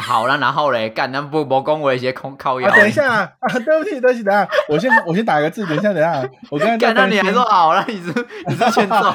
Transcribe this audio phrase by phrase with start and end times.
[0.00, 2.68] 好了，然后嘞，干那不不恭维一些空靠腰。
[2.68, 7.84] 啊，等一下啊，啊对不起，对不起，等一下，我先我先打个字，等一下，等一下，我刚才在干，那你还说好了？
[7.88, 8.12] 你是
[8.46, 8.96] 你是欠揍？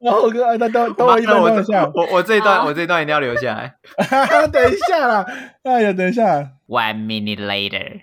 [0.00, 1.24] 哦，我哥，那等等我一
[1.64, 3.74] 下，我我这一段好我这一段一定要留下来。
[4.52, 5.26] 等一下啦，
[5.64, 8.02] 哎呀，等一下，One minute later，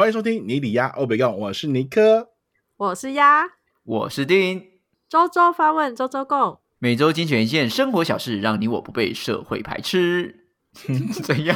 [0.00, 2.30] 欢迎收听尼里亚欧北共，我是尼克。
[2.78, 3.44] 我是鸭，
[3.84, 4.62] 我是丁。
[5.10, 6.58] 周周发问，周周共。
[6.78, 10.46] 每周精选一件生活小事，让你我不被社会排斥。
[11.22, 11.54] 怎样？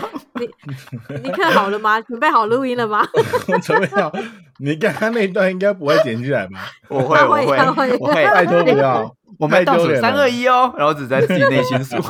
[1.22, 1.98] 你看好了吗？
[2.06, 3.08] 准备好录音了吗？
[3.48, 4.12] 我准备好，
[4.58, 6.70] 你刚刚那一段应该不会剪进来吧？
[6.90, 8.24] 我会，他我会，我会。
[8.26, 11.96] 拜托不要，我们倒数太丢脸三二一哦，然后只在自己内心数。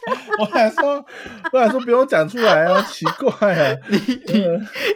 [0.40, 1.04] 我还说，
[1.52, 4.46] 我还说不用讲出来啊，奇怪啊， 你你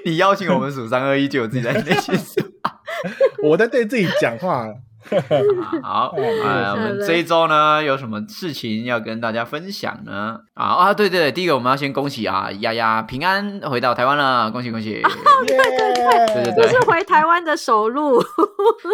[0.04, 2.40] 你邀请我们数三二一，就有自己在内心数。
[3.42, 4.66] 我在对自己讲话。
[5.82, 10.38] 好，哎，我们这一周呢有什么事情要跟大家分享呢？
[10.54, 14.92] 啊啊，对对对，第一个我们要先恭喜啊，丫丫平安回到台湾了，恭喜恭喜！
[14.92, 15.02] 耶
[15.46, 18.18] 对对对这是回台湾的首录。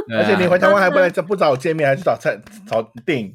[0.08, 2.36] 对啊而且你回台湾还不来不找我见面，还去找蔡
[2.68, 3.32] 找定。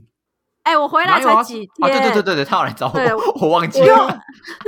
[0.65, 2.01] 哎，我回来才几啊，天。
[2.01, 4.19] 对对对对对，他有来找对 我，我忘记了。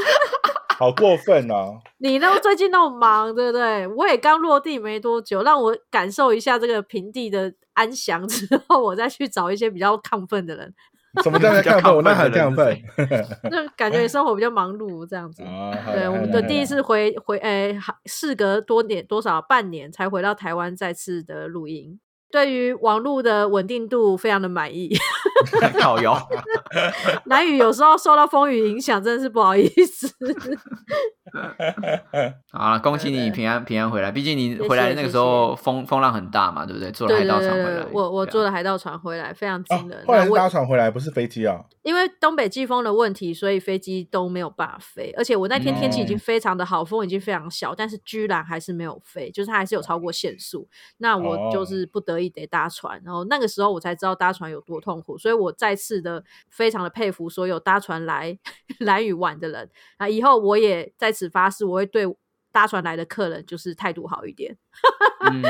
[0.77, 1.79] 好过分哦！
[1.97, 2.37] 你都？
[2.37, 3.87] 最近那么忙，对不对？
[3.87, 10.71] 我也刚落地没多久，让我感受一下这个平地的安详之后，我再去找一些比较亢奋的人，
[11.23, 11.95] 什么叫做亢奋？
[11.95, 12.79] 我那很亢奋。
[13.49, 15.41] 就感觉生活比较忙碌这样子。
[15.91, 24.95] 对，我们的第一，次回回诶，还事隔多年多少半年才回到台湾再次的录音，对于网络的稳定度非常的满意。
[25.80, 26.17] 靠腰，
[27.25, 30.07] 南宇有时候受到风雨影响，真的是不好意思。
[32.52, 34.11] 好了，恭喜你平安平安回来。
[34.11, 36.92] 毕竟你回来那个时候风风浪很大嘛，对不对？
[36.92, 40.03] 坐了海盗船回来对，，我我坐了海盗船回来，非常哦惊人。
[40.08, 41.59] 后来是搭船回来，不是飞机啊。
[41.83, 45.14] 因为东北季风的问题，所以飞机都没有办法飞。
[45.17, 50.67] 而且我那天天气已经嗯非常的好，风已经非常小，但是居然还是没有飞，就是它还是有超过限速。
[50.98, 58.39] 那我就哦是不得已得搭船，然后那个时候我才知道搭船有多痛苦，所以我再次的非常的佩服所有搭船来
[58.80, 60.08] 蓝屿玩的人啊！
[60.08, 62.05] 以后我也在此发誓，我会对
[62.49, 64.55] 搭船来的客人就是态度好一点。
[65.30, 65.43] 嗯，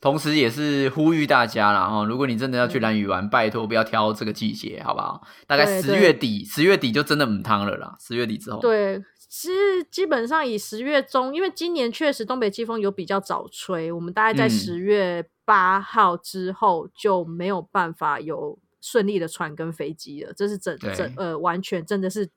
[0.00, 5.20] 同时也是呼吁大家啦，哈，如果你真的要去蓝屿玩，拜托不要挑这个季节，好不好？
[5.46, 7.94] 大概十月底，十月底就真的唔汤了啦。
[8.00, 8.98] 十月底之后，，对，
[9.28, 22.30] 其实基本上以十月中，因为今年确实东北季风有比较早吹，我们大概在嗯十月八号之后就没有办法有顺利的船跟飞机了，这是整整呃完全真的是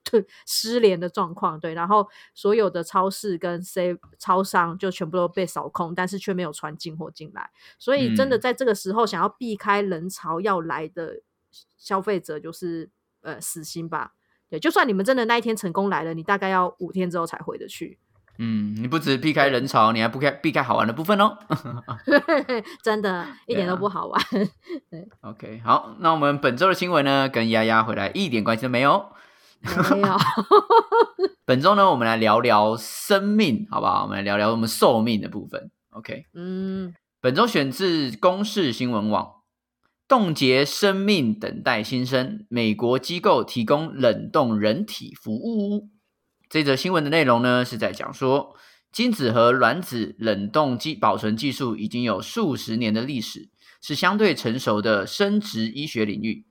[0.46, 1.60] 失联的状况。
[1.60, 7.50] 对，然后所有的超市跟 C 超商就全部都被扫空，但是却没有船进货进来，
[7.80, 11.22] 所以真的嗯在这个时候想要避开人潮要来的
[11.78, 12.90] 消费者就是
[13.22, 14.14] 呃死心吧。
[14.50, 17.98] 对，就算你们真的那一天成功来了，你大概要五天之后才回得去。
[18.40, 21.38] 嗯，你不止避开人潮，你还不开避开好玩的部分哦。
[22.84, 24.22] 真的 一点都不好玩。
[25.22, 29.06] OK，好，那我们本周的新闻呢，跟丫丫回来一点关系都没有。
[29.62, 30.18] 没有，
[31.46, 34.04] 本周呢，我们来聊聊生命，好不好？
[34.04, 35.72] 我们来聊聊我们寿命的部分。
[35.92, 39.36] OK，嗯，本周选自公视新闻网，
[40.08, 45.88] 冻结生命等待新生，美国机构提供冷冻人体服务。
[46.54, 48.56] 这则新闻的内容呢，是在讲说，
[48.92, 53.50] 精子和卵子冷冻技保存技术已经有数十年的历史，
[53.82, 56.46] 是相对成熟的生殖医学领域。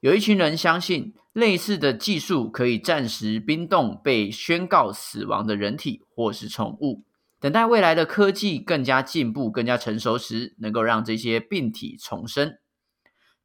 [0.00, 7.06] 有一群人相信，类似的技术可以暂时冰冻被宣告死亡的人体或是宠物，
[7.40, 12.58] 等待未来的科技更加进步、更加成熟时，能够让这些病体重生。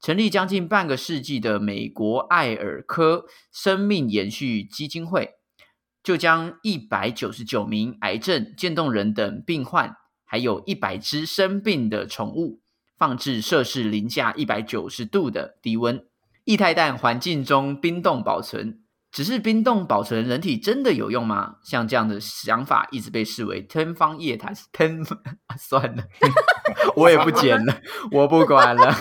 [0.02, 3.24] 成立将近半个世纪的美国艾尔科
[3.54, 5.36] 生命延续基金会，
[6.06, 12.62] 就将一百九十九名癌症、渐冻人等病患，还有一百只生病的宠物，
[12.96, 16.06] 放置摄氏零下一百九十度的低温
[16.44, 18.82] 液态氮环境中冰冻保存。
[19.12, 21.56] 只是冰冻保存人体真的有用吗？
[21.64, 24.54] 像这样的想法一直被视为天方夜谭。
[24.72, 25.04] 天，
[25.58, 26.04] 算了，
[26.98, 27.82] 我也不剪了，
[28.12, 28.96] 我不管了。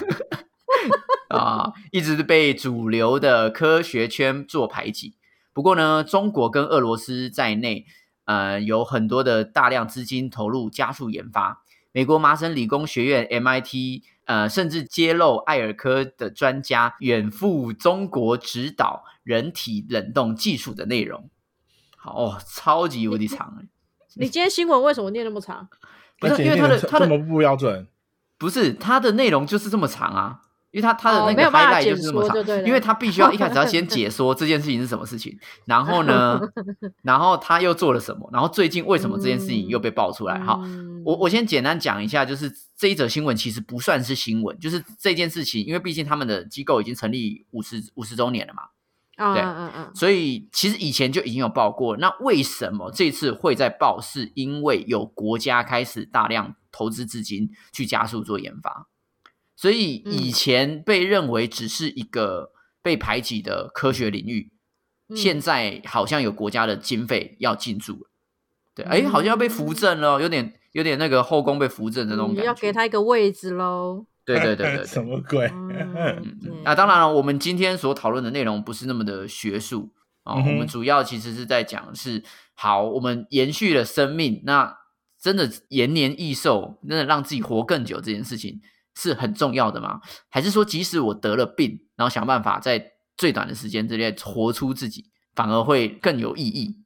[1.29, 5.17] 啊，一直被主流的科学圈做排挤。
[5.55, 7.87] 不过呢，中国跟俄罗斯在内，
[8.27, 11.62] 呃，有很多的大量资金投入加速研发。
[11.93, 21.31] 美国麻省理工学院 MIT 呃，甚至揭露艾尔科的专家远赴中国指导人体冷冻技术的内容。
[21.97, 23.69] 好哦，超级无敌长欸
[24.17, 25.69] 你今天新闻为什么念那么长？
[26.19, 27.87] 不是因为他的他的不标准，
[28.39, 30.41] 不是它的内容就是这么长啊，
[30.75, 32.37] 因为他他的哦那个没有办法 highlight 就是这么长
[32.67, 36.41] 因为他必须要一开始要先解说这件事情是什么事情，然后呢，
[37.03, 40.37] 然后他又做了什么，然后最近为什么这件事情又被爆出来？
[40.41, 48.62] 哈，嗯我我先简单讲一下，就是这一则新闻其实不算是新闻，就是这件事情，因为毕竟他们的机构已经成立五十五十周年了嘛，
[49.19, 51.97] 嗯对嗯嗯嗯，所以其实以前就已经有报过。
[51.99, 54.00] 那为什么这次会在报？
[54.00, 58.88] 是因为有国家开始大量投资资金去加速做研发，
[59.56, 62.53] 所以以前被认为只是一个
[62.83, 64.53] 被排挤的科学领域，
[65.09, 68.11] 嗯现在好像有国家的经费要进驻了。
[68.75, 72.43] 对，哎，好像要被扶正了，有点有点那个后宫被扶正的那种感觉。
[72.43, 74.06] 嗯要给他一个位置喽。
[74.25, 75.47] 对对对对 对，什么鬼？
[75.53, 79.93] 嗯啊，当然了，我们今天所讨论的内容不是那么的学术
[80.23, 82.25] 啊、嗯我们主要其实是在讲是，
[82.55, 84.79] 好，我们延续了生命，那
[85.21, 88.62] 真的延年益寿，真的让自己活更久这件事情
[88.96, 90.00] 是很重要的吗？
[90.29, 96.76] 还是说，即使我得了病，然后想办法在最短的时间之内活出自己，反而会更有意义？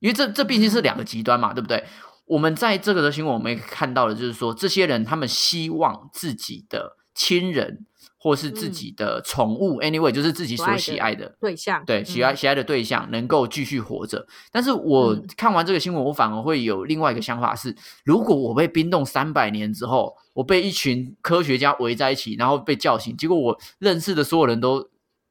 [0.00, 1.84] 因为这这毕竟是两个极端嘛，对不对？
[2.26, 7.86] 我们在这个的新闻，我们也看到了就是说，这些人他们希望自己的亲人
[8.18, 14.26] 或是自己的宠物、a n y w a y 就是自己所喜爱的，对象，对喜爱嗯喜爱的对象能够继续活着。
[14.50, 17.74] 但是我嗯看完这个新闻，我反而会有另外一个想法是：
[18.04, 24.82] 如果我被冰冻三百年之后，我被一群科学家围在一起，然后被叫醒，结果我认识的所有人都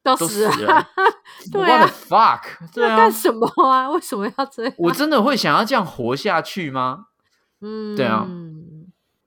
[0.04, 0.88] 都都死死了了
[1.52, 2.42] 对 What 啊 the fuck？
[2.74, 3.90] 对啊干，什么啊？
[3.92, 4.74] 为什么要这样？
[4.78, 7.08] 我真的会想要这样活下去吗？
[7.60, 8.26] 嗯，对啊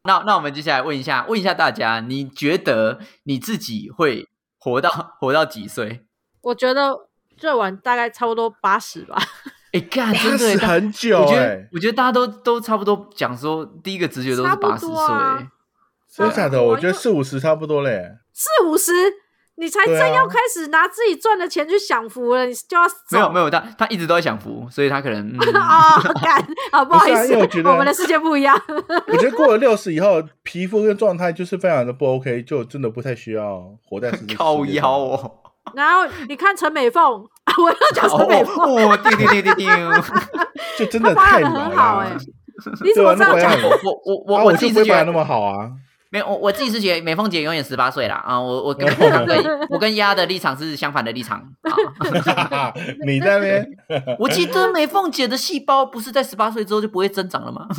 [0.05, 6.07] 那那我们接下来问一下，问一下大家，你觉得你自己会活到活到几岁？
[6.43, 9.17] 我觉得最晚大概差不多八十吧。
[9.73, 14.97] 哎，干，真八十的很久我觉得哎，我觉得大家都都差不多讲说，第一个直觉都是八十岁。
[16.09, 16.63] 真的假的？
[16.63, 18.19] 我觉得四五十差不多嘞。
[18.33, 18.93] 四五十，
[19.57, 22.85] 你才正要开始拿自己赚的钱去享福了，你就要
[23.21, 26.43] 有没有没有，他他一直都在享福，所以他可能、嗯、啊， 干
[26.73, 28.59] 啊，不好意思，我觉得们的世界不一样。
[29.07, 34.91] 我觉得过了六十以后，皮肤跟状态就是非常的不 OK，就真的不太需要活在世界 靠腰。
[34.91, 35.31] 哦，
[35.75, 39.69] 然后你看陈美凤，我要讲陈美凤，哦，叮叮叮叮叮。
[40.79, 42.17] 就真的太很好了哎。
[42.83, 43.53] 你怎么这样讲？
[43.63, 45.71] 我我我啊，我我就不会自己觉得保养那么好啊。
[46.13, 48.41] 没有，我我自己是觉得美凤姐永远十八岁啦啊！
[48.41, 51.39] 我我跟我跟我跟丫的立场是相反的立场
[52.51, 52.73] 啊。
[53.07, 53.65] 你在那边，
[54.19, 57.69] 我记得美凤姐的细胞不是在十八岁之后就不会增长了吗？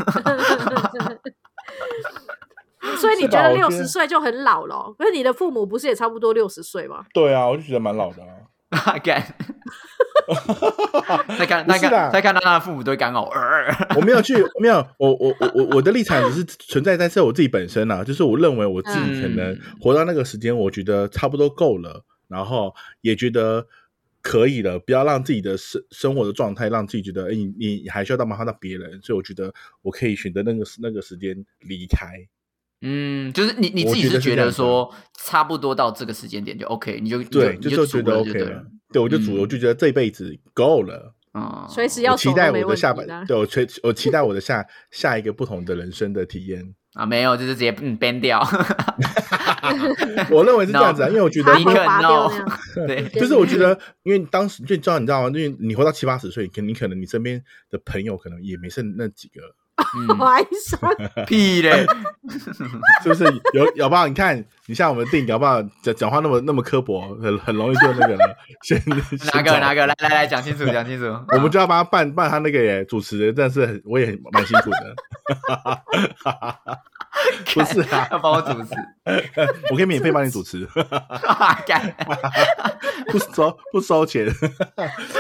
[2.98, 4.95] 所以你觉得六十岁就很老了哦？
[4.98, 7.06] 可是你的父母不是也差不多六十岁吗？
[7.13, 8.30] 对啊，我就觉得蛮老的啊。
[9.03, 9.21] 干，
[11.38, 13.29] 再看再不是啦看再看到他的父母都会干呕。
[13.29, 13.65] 呃
[13.95, 23.68] 我没有去，没有，我我我我我的立场只是存在在是我自己本身啊，就是我认为我自己可能嗯活到那个时间，我觉得差不多够了，然后也觉得
[24.21, 32.07] 可以了，不要让自己的生生活的状态让自己觉得，哎，你你还需要到麻烦到别人，所以我觉得我可以选择那个那个时间离开。
[32.81, 34.92] 嗯，就是你你自己是觉觉得说
[35.24, 41.13] 差不多到这个时间点就 OK，你就你对，就就觉得 OK 了对我就主，嗯我就觉得这辈子够了。
[41.31, 43.26] 啊，随时要期待我的下半。
[43.26, 46.76] 对我期我期待我的下下一个不同的人生的体验。
[46.94, 48.42] 啊没有，就是直接嗯 ban 掉。
[50.30, 52.45] 我认为是这样子啊，因为我觉得你可拔掉 no
[52.76, 55.28] 那样，对， 就是我觉得，因为当时就你知道，你知道吗？
[55.30, 59.60] 因为你活到七八十岁，可你可能你身边的朋友可能也没剩那几个，嗯，
[60.18, 60.80] 怀上
[61.28, 61.85] 屁嘞，
[63.04, 63.23] 是不是？
[63.54, 64.07] 有有不好？
[64.07, 68.35] 你看，你像我们定，搞不好讲讲话那么那么刻薄，很很容易就那个了。
[68.64, 68.81] 先
[69.33, 69.73] 哪个哪？
[69.73, 69.88] 个？
[69.88, 71.06] 来来来，讲清楚讲清楚。
[71.33, 74.95] 我们就要帮他办办他那个耶主持人，但是很我也很蛮辛苦的。
[77.54, 78.69] 不是啊，要帮我主持，
[79.69, 80.68] 我可以免费帮你主持。
[81.66, 81.94] 干
[83.07, 84.26] 不收不收钱，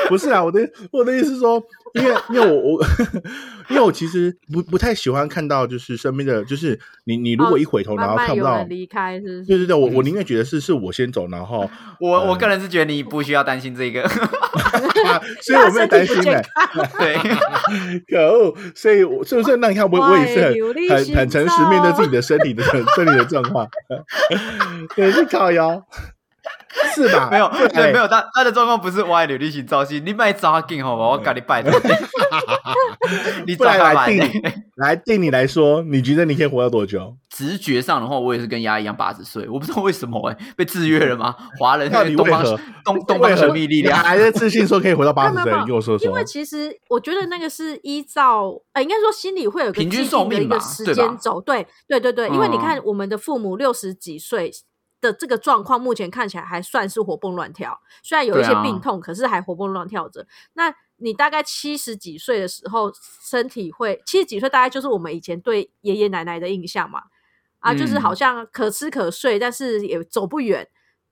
[0.07, 0.59] 不是啊，我的
[0.91, 1.61] 我的意思是说，
[1.93, 2.85] 因为因为我我
[3.69, 9.45] 因为我其实不不太喜欢看到就是身边的，就是你你如果一回头、然后看不到，离开，是不是？
[9.45, 11.69] 对对对，我我宁愿觉得是是我先走，然后，
[11.99, 14.07] 我我个人是觉得你不需要担心这个，
[15.41, 16.43] 所以我没有担心的、健
[16.97, 17.17] 对，
[18.07, 19.57] 可恶，所以我是不是？
[19.57, 20.41] 那你看我我也是
[20.89, 23.67] 很很行很诚实面对自己的身体的身体的状况，
[24.95, 25.83] 对，是靠腰。
[26.95, 27.27] 是吧？
[27.31, 31.07] 没有，对对，没有，他他的状况不是歪流力型造型，你卖抓紧好吧？
[31.09, 31.71] 我跟你拜托，
[33.45, 34.43] 你不然抓吧来定
[34.75, 37.15] 来定你来说，你觉得你可以活到多久？
[37.29, 41.35] 直觉上的话，我也是跟丫一样八十岁，我不知道为什么哎、被制约了吗？
[41.57, 45.51] 华人到底东方为何东东方神秘力量，你还在自信说可以活到八十岁？
[45.51, 46.11] 你跟我说说因。
[46.11, 54.51] 为其实我觉得那个是依照，呃，应该说心里会有个平均寿命的一个时间轴，对对对对，因为你嗯看我们的父母六十几岁
[55.01, 60.25] 的这个状况，目前看起来还算是活蹦乱跳，虽然有一些病痛，可是还活蹦乱跳着。
[60.53, 62.91] 那你大概七十几岁的时候，
[63.27, 67.01] 身体会七十几岁，大概就是我们以前对爷爷奶奶的印象嘛，
[67.59, 70.67] 啊，就是嗯好像可吃可睡，但是也走不远，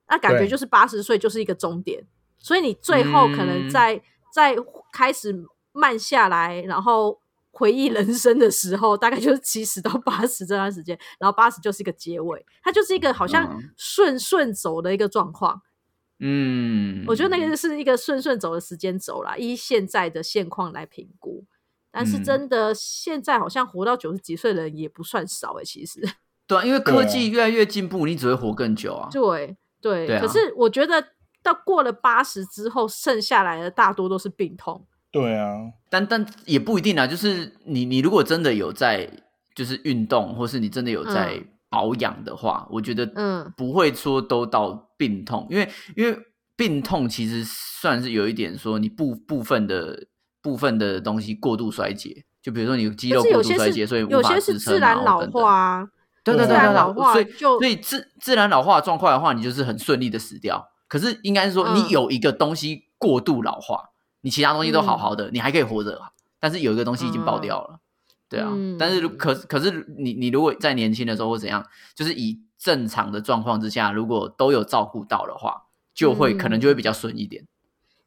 [0.08, 2.06] 那感觉就是八十岁就是一个终点。
[2.38, 4.56] 所以你最后可能嗯在、在
[4.94, 5.36] 开始
[5.72, 7.20] 慢下来，然后
[7.60, 15.62] 回忆人生的时候，大概就是七十到八十这段时间，然后八十就是一个结尾，它就是一个好像嗯顺顺走的一个状况。
[16.20, 21.46] 嗯，我觉得那个是一个顺顺走的时间轴啦，依现在的现况来评估。
[21.92, 26.02] 但是嗯真的，现在好像活到九十几岁的人也不算少诶、其实。
[26.48, 29.10] 对啊，因为科技越来越进步，你只会活更久啊。
[29.12, 31.04] 对对，对啊可是我觉得
[31.42, 34.86] 到过了八十之后，剩下来的大多都是病痛。
[35.12, 35.58] 对啊，
[35.90, 39.10] 但但也不一定啊，就是你你如果真的有在
[39.56, 41.48] 就是运动，或是你真的有在嗯。
[41.72, 43.54] 保养的话，我觉得嗯。
[43.56, 46.18] 不会说都到病痛，因为因为
[46.56, 50.08] 病痛其实算是有一点说你部部分的
[50.42, 55.88] 部分的东西过度衰竭，就比如说你肌肉过度衰竭，所以无有些是法支撑自然老化啊，
[56.24, 60.70] 对对对对所以就所以自自然老化的状况的话，你就是很顺利的死掉。
[60.88, 61.76] 可是应该是说，嗯。
[61.76, 63.89] 你有一个东西过度老化，
[64.22, 66.02] 你其他东西都好嗯好的，你还可以活着，
[66.40, 67.80] 但是有一个东西已经爆掉了，
[68.28, 68.50] 对啊。
[68.52, 77.46] 嗯但是如可可是你你如果在年轻的时候或怎样，就是以正常的状况之下，如果都有照顾到的话，就会、可能就会比较顺一点，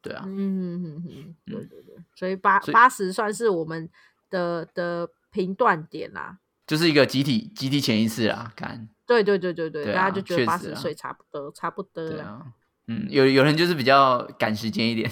[0.02, 0.24] 对啊。
[0.26, 3.88] 嗯嗯嗯嗯，对对对，所以八八十算是我们
[4.28, 6.38] 的的评断点啦。
[6.66, 12.10] 就是一个集体集体潜意识啊，看，对对对对对，大家就觉得八十岁差不多，差不多了。
[12.10, 12.42] 对啊，
[12.86, 15.10] 嗯，有有人就是比较赶时间一点，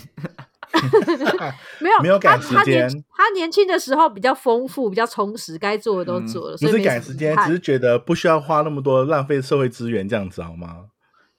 [1.81, 10.87] 没有没有赶他他年时间他年轻的时候比较丰富，比较充实，该做的都嗯做了，不是所以没赶时间，只是觉得不需要花那么多浪费社会资源这样子好吗？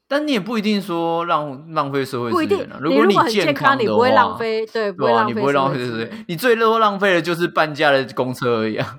[0.08, 2.80] 但你也不一定说浪浪费社会不一定资源啊。。
[2.84, 8.98] 你如果你健康，你不会浪费，对，不会浪费，你不会浪费对对对，你最多浪费的就是半价的公车而已啊。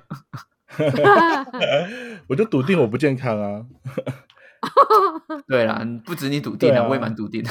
[2.27, 3.61] 我就笃定我不健康啊！
[5.47, 7.49] 对啦， 不止你笃定对啊我也蛮笃定的。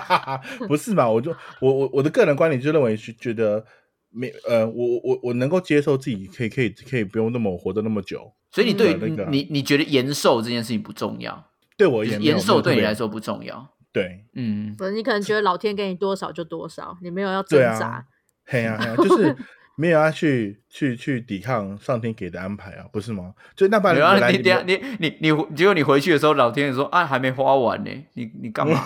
[0.66, 1.08] 不是嘛？
[1.08, 3.64] 我就我我我的个人观点就认为是觉得
[4.10, 13.68] 没呃，我我我我能够接受自己可以可以可以不用那么活得那么久，所以你对嗯那个你你觉得延寿这件事情不重要，对我而言延寿对你来说说不重要。
[13.92, 18.04] 对嗯，不是你可能觉得老天给你多少就多少，你没有要挣对啊扎。，
[18.44, 19.36] 嘿呀、嘿呀、就是
[19.80, 23.32] 没有要去去去抵抗上天给的安排啊，不是吗？
[23.54, 28.84] 就那不然然后本来你你你你结果你回去的时候，老天爷说啊还没花完呢，你你干嘛？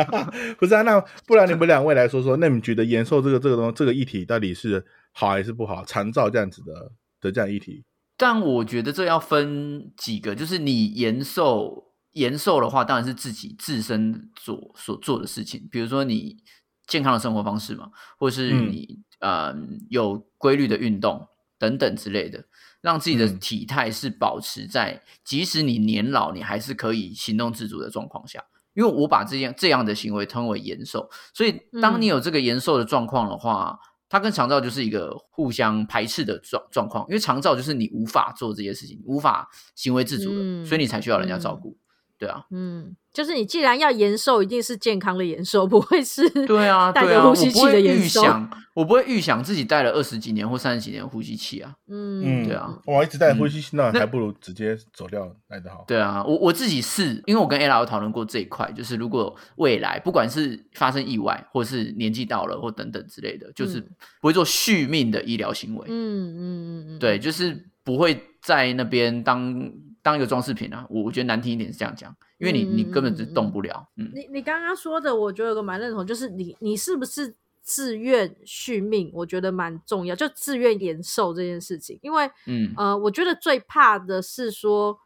[0.58, 4.82] 不是啊，那不然你们两位来说说，那你们觉得延寿这个这个东这个议题到底是
[5.12, 5.84] 好还是不好？
[5.84, 7.84] 长照这样子的的这样议题，
[8.16, 16.38] 但我觉得这要分几个，就是你延寿延寿的话，当然是自己自身所所做的事情，比如说你
[16.86, 19.54] 健康的生活方式嘛，或是嗯你、呃
[19.88, 22.44] 有规律的运动等等之类的，
[22.80, 28.44] 让自己的嗯体态是保持在，即使你年老，你还是可以行动自主的状况下。
[28.72, 33.76] 因为我把这样这样的行为称为延寿，所以当你嗯有这个延寿的状况的话，
[34.08, 37.04] 它跟长照就是一个互相排斥的状状况。
[37.08, 41.76] 因为长照就是你无法做这些事情，无法行为自主的，嗯所以你才需要人家照顾。
[42.20, 48.20] 对啊，嗯，就是你既然要延寿，一定是健康的延寿， 不会是对啊，带对啊，我着呼吸器的延寿。
[48.20, 51.72] 预想，我不会预想自己带了二十几年或三十几年的呼吸器啊。
[51.88, 55.82] 嗯，对啊，我一直戴呼吸器，那那还不如直接走掉来得好。
[55.88, 65.86] 对啊，我我自己是因为我跟有讨论过这一块，就是如果未来不管是发生意外，或是年纪到了或等等之类的，就是嗯不会做续命的医疗行为。
[65.88, 69.72] 嗯嗯嗯嗯，对，就是不会在那边当
[70.02, 70.86] 当一个装饰品啊。
[70.90, 73.88] 我我觉得难听一点是这样讲，因为你你根本就动不了。
[73.96, 79.10] 嗯，你你刚刚说的，我觉得有个蛮认同，就是你你是不是自愿续命？
[79.12, 81.98] 我觉得蛮重要，就自愿延寿这件事情。
[82.02, 84.98] 因为嗯呃，我觉得最怕的是说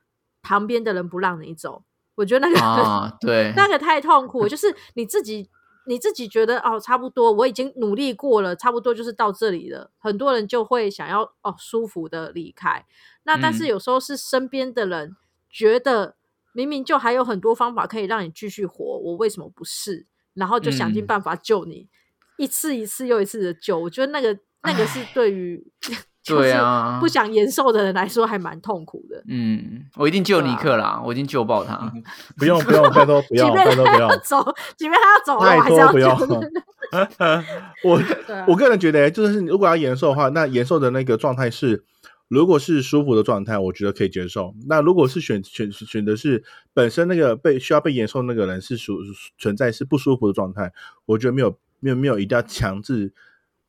[0.43, 1.85] 旁边的人不让你走，
[2.15, 5.49] 我觉得那个、啊，对， 那个太痛苦，就是你自己
[5.87, 9.91] 你自己觉得哦，差不多我已经努力过了，差不多就是到这里了。
[9.99, 12.85] 很多人就会想要哦舒服的离开，
[13.25, 15.14] 那但是嗯有时候是身边的人
[15.50, 16.17] 觉得
[16.53, 20.07] 明明就还有很多方法可以让你继续活，我为什么不试？
[20.35, 21.88] 然后就想尽嗯办法救你，
[22.38, 23.79] 一次一次又一次的救。
[23.79, 29.23] 我觉得那个那个是对于就是对啊不想延寿的人来说还蛮痛苦的。
[29.28, 31.93] 嗯，我一定救尼克啦，我一定救爆他。
[32.38, 36.40] 不用不用，拜托不要，拜托不要他要，走，即便他要走了，还是不要救。
[37.85, 41.85] 我啊我个人觉得，就是如果要延寿的话，那延寿的那个状态是，
[42.28, 44.54] 如果是舒服的状态，我觉得可以接受。
[44.66, 48.99] 那如果是选选选的是本身那个被需要被延寿那个人是属
[49.37, 50.73] 存在是不舒服的状态，
[51.07, 53.12] 我觉得没有没有没有一定要强制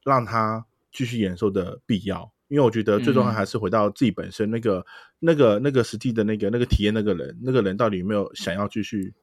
[0.04, 2.32] 让他继续延寿的必要。
[2.48, 4.86] 因为我觉得最重要嗯还是回到自己本身那个、
[5.20, 9.14] 那个、那个实际的那个、那个体验那个人，那个人到底有没有想要继续，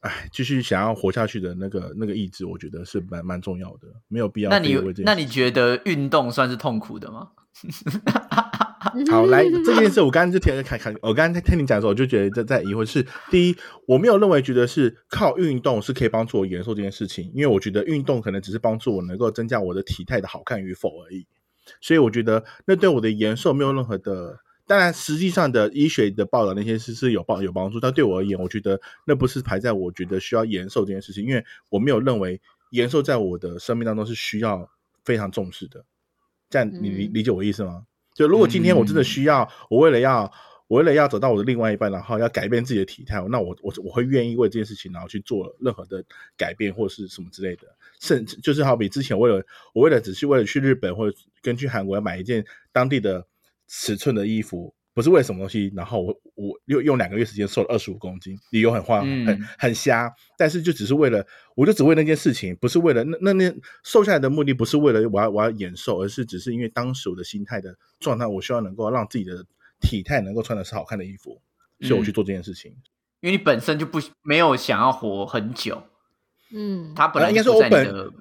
[0.00, 7.30] 哎，继续想要活下去的那个那个意志，我觉得是蛮蛮重要的，没有必要那你那你觉得运动算是痛苦的吗？
[9.10, 13.56] 好，来这件事， 我刚刚就听看看，我刚刚在听你讲的时候，我就觉得在在疑惑是，第一，
[13.86, 21.26] 我没有认为觉得是靠运动是可以帮助我延寿这件事情，因为我觉得运动可能只是帮助我能够增加我的体态的好看与否而已，
[21.80, 24.40] 所以我觉得那对我的延寿没有任何的。
[24.66, 32.40] 当然，实际上的医学的报道那些是是有帮有帮助，但对我而言，我觉得那不是排在我觉得需要延寿这件事情，因为我没有认为
[32.70, 34.70] 延寿在我的生命当中是需要
[35.04, 35.84] 非常重视的。
[36.48, 37.84] 这样你理嗯理解我意思吗？
[38.14, 40.32] 就如果今天我真的需要，我为了要
[40.66, 46.02] 我为了要找到我的另外一半，然后要改变自己的体态，那我我我会愿意为这件事情，然后去做任何的
[46.36, 47.62] 改变或是什么之类的。
[48.00, 49.44] 甚至就是好比之前为了
[49.74, 53.26] 我为了只是为了去日本或者跟去韩国要买一件当地的
[53.68, 69.44] 尺寸的衣服，不是为了什么东西，然后我我又用两个月时间瘦了二十五公斤，理由很荒很嗯很瞎，但是就只是为了，我就只为那件事情，不是为了那那那瘦下来的目的不是为了我要我要延瘦，而是只是因为当时我的心态的状态，我希望能够让自己的
[69.84, 71.40] 体态能够穿的是好看的衣服，
[71.80, 72.72] 所以我去嗯做这件事情。
[73.20, 75.82] 因为你本身就不没有想要活很久，
[76.52, 78.12] 嗯，他本来啊应该就不说我本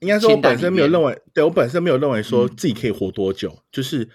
[0.00, 2.56] 应该说，我本身没有认为，对我本身没有认为说嗯。
[2.56, 4.08] 自己可以活多久，就是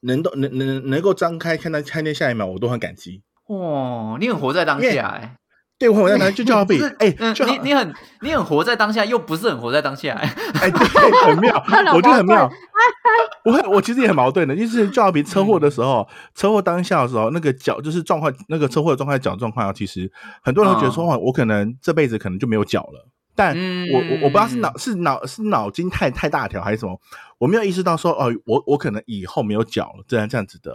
[0.00, 3.22] 能够能能能够张开看到看见下一秒，我都很感激。
[3.48, 5.36] 哇，你很活在当下哎、
[5.78, 7.14] 对，我在那就就好比哎，
[7.46, 11.54] 你你很你很活在当下，又不是很活在当下、哎哎，对，很妙，
[11.94, 12.50] 我觉得很妙。
[13.44, 15.84] 我我其实也很矛盾的，就是就好比车祸的时嗯。
[15.84, 20.10] 候，车祸当下的时候，那个脚就是状况，那个车祸的状态脚状况，其实
[20.42, 23.08] 很多人会觉得说，我可能这辈子可能就没有脚了。
[23.34, 23.54] 但
[23.92, 26.98] 我我我不知道是脑是脑是脑筋太太大条还是什么，
[27.38, 30.74] 我没有意识到说，哦，我我可能以后没有脚了，这样这样子的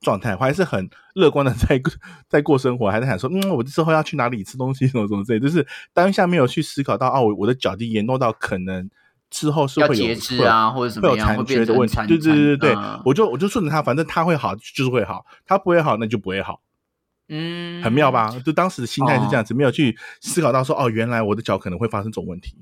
[0.00, 1.92] 状态，我还是很乐观的 在过
[2.28, 8.88] 在过生活，还在想说，嗯，我之后要去哪里吃东西，什么什么之类，就是当下没有去思考到，哦，我我的脚已经严重到可能
[9.30, 11.96] 之后是会有截肢啊，或者什么，会有残缺的问题。
[12.06, 16.60] 对对对对我就我就顺着它，反正它会好就是会好，它不会好那就不会好，
[17.28, 18.10] 嗯，很妙？
[18.10, 18.28] 吧？
[18.44, 22.56] 就当时的心态是这样子，没有去思考到说，哦，原来我的脚可能会发生这种问题。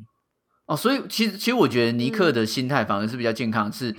[0.67, 3.97] 哦，所以其实其实我觉得尼克嗯的心态反而是比较健康，是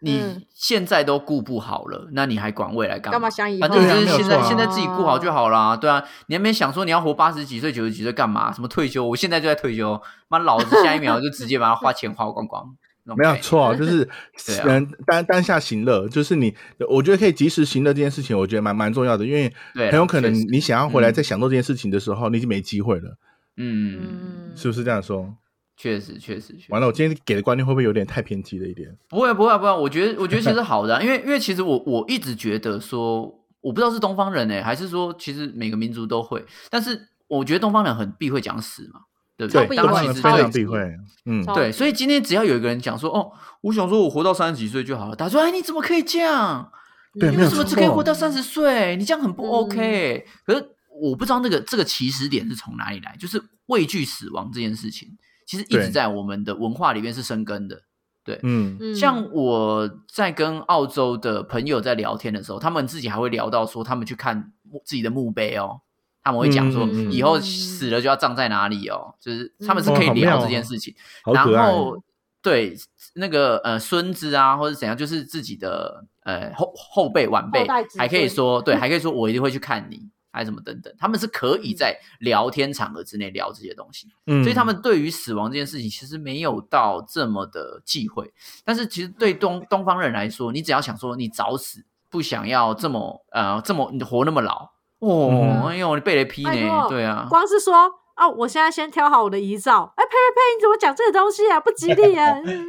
[0.00, 0.42] 你嗯。
[0.60, 8.52] 现在都顾不好了，那你还管未来干干嘛想以反正就是现在现在自己顾好就好啦，对啊，你还没想说你要活八十几岁、九十几岁干嘛？
[8.52, 9.06] 什么退休？
[9.06, 12.74] 我现在就在退休，妈老子下一秒就直接把它花钱花光光，
[13.16, 14.04] 没有错， 就是
[14.44, 14.64] 对啊。
[14.66, 16.52] 嗯当当下行乐，就是你，
[16.88, 21.14] 我觉得可以及时行乐这件事情，我觉得蛮蛮重要的，因为很有可能你想要回来嗯。
[21.14, 23.16] 再享受这件事情的时候，你已经没机会了，
[23.56, 25.34] 嗯，嗯，是不是这样说？
[25.80, 28.90] 确实确实完了，我今天给的观念会不会有点太偏激了一点？
[29.08, 33.22] 不会不会不会，我觉得我觉得其实 好的啊、因为因为其实我我一直觉得说，
[33.60, 39.00] 我不知道是东方人哎、还是说其实每个民族都会，但是我觉得东方人很避讳讲死嘛，
[39.36, 40.78] 对不对，东方人非常避讳，
[41.26, 46.72] 嗯，对，所以今天只要有一个人讲说，哦，我想说我活到三十几岁就好了，他说，哎，你怎么可以这样？
[47.20, 48.94] 对你为什么只可以活到三十岁？
[48.96, 50.68] 你这样很不嗯 OK、可是
[51.00, 55.08] 我不知道那个这个起始点是从哪里来，就是畏惧死亡这件事情，
[55.48, 57.80] 其实一直在我们的文化里面是生根的。
[58.22, 65.80] 对，嗯，嗯像我在跟澳洲的朋友在聊天的时候，他们自己还会聊到说，他们去看墓自己的墓碑哦，
[66.22, 70.94] 他们会讲说，以后死了就要葬在哪里哦，就是他们是嗯可以聊这件事情。
[71.32, 71.96] 然后
[72.42, 72.76] 对
[73.14, 84.08] 那个呃孙子啊，或者怎样，就是自己的呃后后辈晚辈还可以孙说对， 还可以说我一定会去看你，还什么等等，他们是可以在聊天场合之内聊这些东西。
[84.26, 88.32] 嗯，所以他们对于死亡这件事情其实没有到这么的忌讳，
[88.64, 97.74] 但是其实对东东方人来说，你只要想说你早死，不想要这么呃这么你活那么老哦，嗯哎呦你被雷劈呢，托对啊，光是说
[98.16, 99.92] 哦，我现在先挑好我的遗照。
[99.96, 100.56] 哎，呸呸呸！
[100.56, 101.60] 你怎么讲这个东西啊？
[101.60, 102.32] 不吉利啊！
[102.44, 102.66] 嗯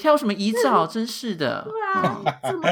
[0.00, 2.62] 挑什么遗照， 真是的，对啊，怎么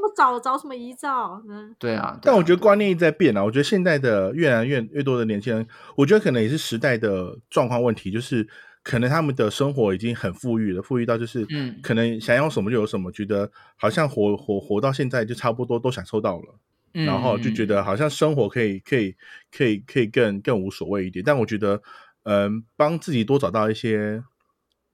[0.00, 1.42] 这么早找什么遗照？
[1.46, 3.44] 嗯，对啊，对但啊我觉得观念一直在变啊。
[3.44, 8.48] 我觉得现在的越来越越多的年轻人，我觉得可能也是时代的状况问题，就是
[8.82, 16.54] 可能他们的生活已经很富裕了，富裕到就是嗯可能想要什么就有什么，觉得好像活活活到现在就差不多都享受到了。
[16.94, 19.14] 嗯然后就觉得好像生活可以可以
[19.56, 21.24] 可以可以更更无所谓一点。
[21.24, 21.80] 但我觉得，
[22.24, 24.24] 嗯，帮自己多找到一些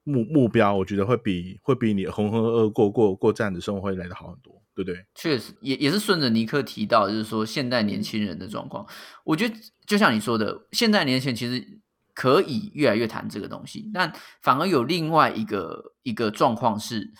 [0.03, 5.03] 目目标，我觉得会比会比你浑浑噩噩过过过这样的生活会来的好很多，对不对？
[5.15, 8.85] 确实也也是顺着尼克提到，就是说现代年轻人的状况，
[9.23, 9.55] 我觉得
[9.87, 11.79] 就像你说的，现代年轻人其实
[12.13, 17.11] 可以越来越谈这个东西，但反而有另外一个一个状况是，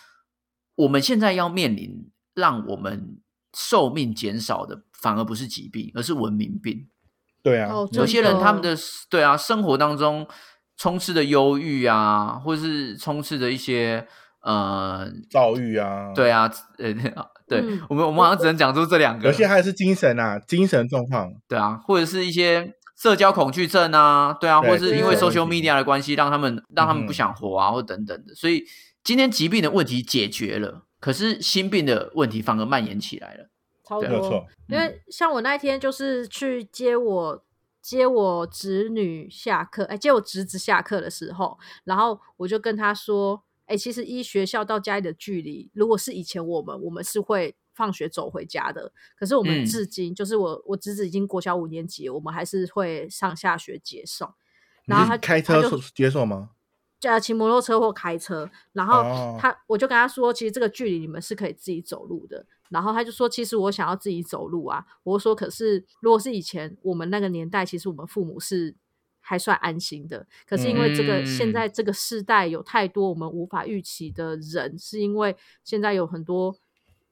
[0.75, 3.17] 我们现在要面临让我们
[3.57, 6.87] 寿命减少的，反而不是疾病，而是文明病。
[7.41, 8.77] 对啊，有有些人他们的
[9.09, 10.27] 对啊，生活当中
[10.75, 14.07] 充斥的忧郁啊，或是充斥着一些
[14.47, 16.93] 呃，躁郁啊，对啊， 呃，
[17.45, 21.29] 对、嗯我们我们好像只能讲出这两个，有些还是精神啊，精神状况。
[21.49, 28.33] 对啊，或者是一些社交恐惧症啊，对啊，对或者是因为 social media 的关系，让他们让他们嗯不想活啊，或等等的。
[28.33, 28.63] 所以
[29.03, 33.49] 今天疾病的问题解决了，可是心病的问题反而蔓延起来了。
[33.85, 34.45] 超对多没错。
[34.69, 37.43] 因为像我那一天就是去接我
[37.81, 54.33] 接我侄女下课，哎，接我侄子下课的时候，然后我就跟他说，哎，其实一学校到家里的距离，如果是以前我们，我们是会放学走回家的，可是我们嗯至今，就是我我侄子已经国小五年级，我们还是会上下学接送。
[54.85, 55.61] 然后他开车
[55.93, 56.49] 接送吗？
[57.01, 62.43] 呃骑摩托车或开车，然后哦他、我就跟他说，其实这个距离你们是可以自己走路的。
[62.69, 64.83] 然后他就说，其实我想要自己走路啊。
[65.03, 68.75] 我就说，可是如果是以前我们那个年代，其实我们父母是
[69.27, 70.25] 还算安心的。
[70.47, 76.57] 可是因为这个、嗯现在这个世代有太多我们无法预期的人，是因为现在有很多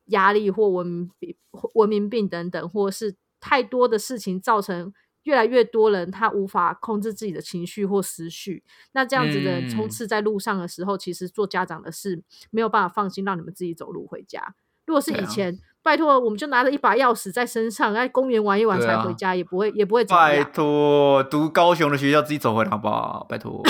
[0.05, 1.35] 压力或文明病、
[1.73, 4.93] 文明病等等，或是太多的事情造成。
[5.25, 14.53] 越来越多人他无法控制自己的情绪或思绪，那这样子的人冲嗯刺在路上的时候，其实做家长的是没有办法放心让你们自己走路回家。
[14.85, 20.43] 如果是以前，拜托我们就拿着一把钥匙在身上，在公园玩一玩才回家，也不会也不会怎么拜。
[20.45, 23.23] 托，读高雄的学校自己走回来好不好？
[23.29, 23.61] 拜托，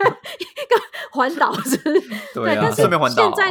[1.10, 1.78] 环岛是
[2.34, 2.82] 对啊， 但是。
[3.14, 3.50] 现在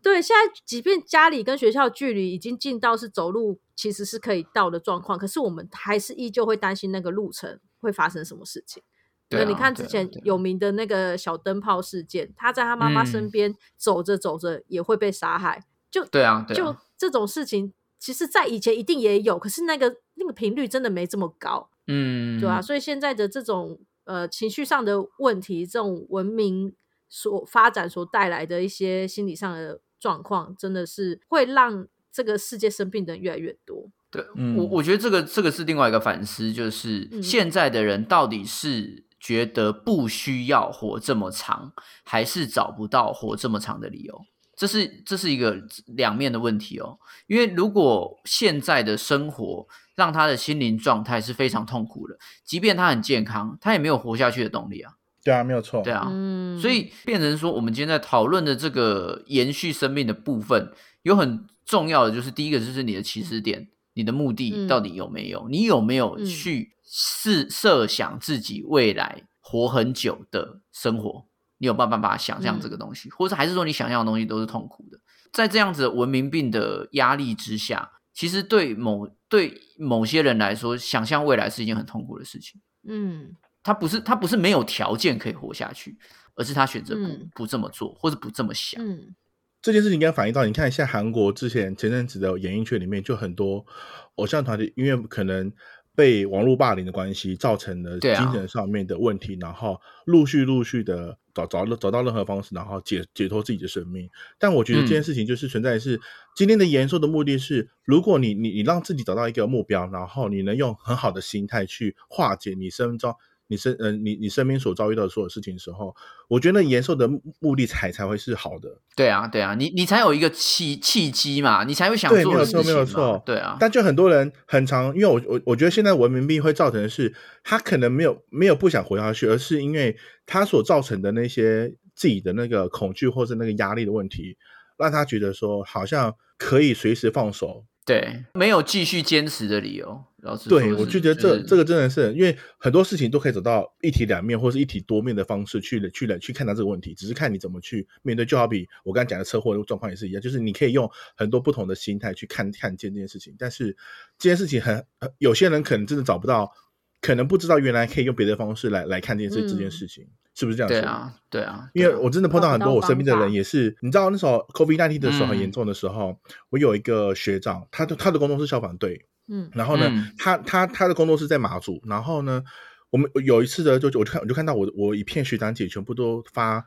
[0.00, 8.80] 对现在，即便家里跟学校距离已经近到是走路其实是可以到的状况，可是我们还是依旧会担心那个路程会发生什么事情。
[9.28, 16.56] 对啊你看之前有名的那个小灯泡事件，他在他妈妈身嗯边走着走着也会被杀害，就对啊，对
[16.98, 26.74] 这种事情，其实在以前一定也有，可是那个那个频率真的没这么高，嗯，对啊，所以现在的这种呃情绪上的问题，这种文明
[27.08, 33.90] 所发展所带来的一些心理上的状况，真的是会让这个世界生病的人越来越多。
[34.10, 41.72] 对，嗯我我觉得这个这个是另外一个反思，就是嗯现在的人到底是觉得不需要活这么长，
[42.04, 44.24] 还是找不到活这么长的理由？
[44.58, 46.98] 这是这是一个两面的问题哦。
[47.28, 54.92] 因为如果现在的生活让他的心灵状态是非常痛苦的，即便他很健康，他也没有活下去的动力啊。
[55.22, 55.82] 对啊，没有错。
[55.82, 65.46] 对啊，嗯，所以变成说，我们今天在讨论的这个延续生命的部分，有很重要的就是第一个就是你的起始点，你的目的嗯到底有没有？
[65.48, 71.26] 你有没有嗯去试设想自己未来活很久的生活？
[71.58, 74.98] 你有办法把它想象这个东西，或者还是说你想象的东西都是痛苦的？
[75.32, 82.60] 在这样子的文明病的压力之下，其实对某对某些人来说，想象未来是一件很痛苦的事情。
[82.88, 85.98] 嗯他不是他不是没有条件可以活下去，
[86.34, 88.82] 而是他选择不、嗯不这么做，或者不这么想。
[88.82, 89.14] 嗯
[89.60, 93.66] 这件事情应该反映到，你看像韩国之前前阵子的演艺圈里面，就很多
[94.14, 95.52] 偶像团体，因为可能
[95.98, 104.08] 被网络霸凌的关系，造成了精神上面的问题，然后陆续陆续的找找找到任何方式，然后解解脱自己的生命。
[104.38, 106.00] 但我觉得这件嗯事情就是存在的是、
[106.36, 113.12] 今天的延寿的目的是，如果你你你让自己找到一个目标，然后你能用很好的心态去化解你生中。
[113.48, 115.94] 你身呃，你你身边所遭遇到的所有事情的时候，
[116.28, 118.80] 我觉得延寿的目目的才才会是好的。
[118.94, 134.36] 对啊，对啊，你你才有一个契契机嘛，你才会想对没有错做的事情嘛没有错对啊，但就很多人很常，因为我我我觉得现在文明病会造成的是，他可能没有没有不想活下去，而是因为他所造成的那些自己的那个恐惧或是那个压力的问题，
[134.76, 140.04] 让他觉得说好像可以随时放手，对，没有继续坚持的理由。
[140.20, 148.26] 老师，对我就觉得这这个个真的是，因为很多事情都可以走到一体两面或是一体多面的方式去去去看待这个问题，只是看你怎么去面对。
[148.26, 153.74] 就好比我刚才讲的车祸的状况也是一样，就是你可以用很多不同的心态去看看见这件事情，但是
[154.18, 156.52] 这件事情很很有些人可能真的找不到，
[157.00, 160.68] 可能不知道原来可以用别的方式来来看这件事、这件事情，是不是这样？
[160.68, 166.18] 对啊，对啊，因为我真的碰到很多我身边的人，也是你知道那时候 COVID nineteen 的时候很严嗯重的时候，
[166.50, 169.50] 我有一个学长，他的他的工作是消防队，嗯。
[169.54, 170.12] 然后呢，嗯。
[170.18, 172.42] 他他他的工作是在马祖，然后呢，
[172.90, 176.64] 我们有一次的就我就看我就看到我我一片学长姐全部都发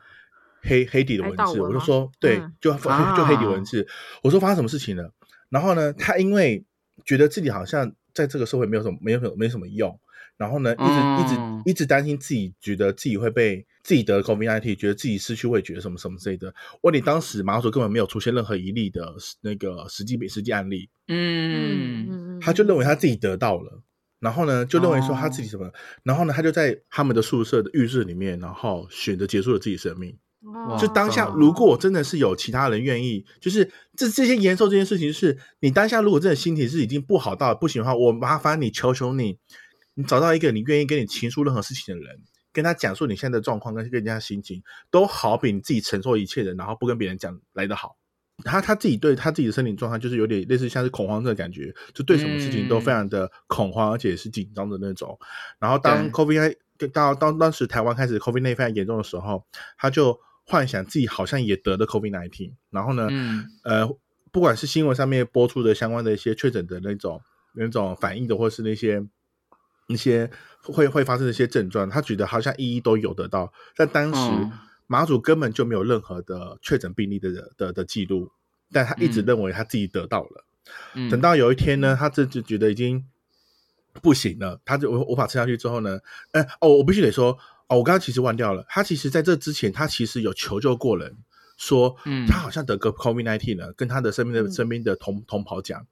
[0.62, 2.10] 黑黑底的文字，文我就说？
[2.18, 3.50] 对嗯，就发就黑底啊。
[3.50, 3.86] 文字，
[4.22, 5.12] 我说发生什么事情了？
[5.50, 6.64] 然后呢，他因为
[7.04, 9.98] 觉得自己好像在这个社会没有什么没有没有没什么用，
[10.36, 10.82] 然后呢，一直、
[11.24, 11.52] 一直嗯。
[11.64, 16.52] 一直担心自己觉得自己会被自己得 COVID 1 9觉得自己失去味觉什么什么之类的。
[16.80, 22.08] 问你当时马祖根本没有出现任何一例的那个实际实际案例，嗯。
[22.10, 23.80] 嗯他就认为他自己得到了，
[24.18, 25.70] 然后呢，就认为说他自己什么，
[26.02, 30.18] 然后呢，他就在他们的宿舍的浴室里面，然后选择结束了自己生命。
[30.42, 30.76] 哦。
[30.80, 39.38] 就当下，哦如果真的是有其他人愿意，就是这这些延寿这件事情，就是你当下如果真的心情是已经不好到不行的话，我麻烦你，求求你，
[39.94, 42.20] 你找到一个你愿意跟你倾诉任何事情的人，
[42.52, 47.96] 跟他讲述你现在的状况跟跟人家心情，都好比你自己承受一切的，然后不跟别人讲来的好。
[48.44, 55.16] 他他自己对他自己的身体状态，就是有点类似像是恐慌症的感觉，就对什么事情都非常的恐慌，而且是紧张的那种。
[55.60, 56.56] 然后当 COVID
[56.92, 59.44] 到当当时台湾开始 COVID 内非常严重的时候，
[59.76, 63.86] 他就幻想自己好像也得了 COVID 1 9然后呢，嗯呃，
[64.32, 67.20] 不管是新闻上面播出的相关的一些确诊的那种
[67.54, 69.04] 那种反应的，或是那些
[69.86, 70.30] 一些
[70.62, 74.52] 会会发生的一些症状，他觉得好像一一都有得到，但当时嗯。
[74.88, 78.30] 马祖根本就没有任何的确诊病例的的的记录，
[78.70, 79.26] 但他一直嗯。
[79.26, 80.44] 认为他自己得到了。
[80.92, 81.08] 嗯。
[81.08, 83.02] 等到有一天呢，他这就觉得已经
[84.02, 86.00] 不行了，他就无无法吃下去之后呢，
[86.32, 91.16] 呃，哦，我必须得说，哦，我刚刚其实忘掉了，他其实在这之前，他其实有求救过人，
[91.56, 92.26] 说嗯。
[92.26, 94.52] 他好像得个 COVID nineteen 了，跟他的身边的嗯。
[94.52, 95.86] 身边的同同袍讲，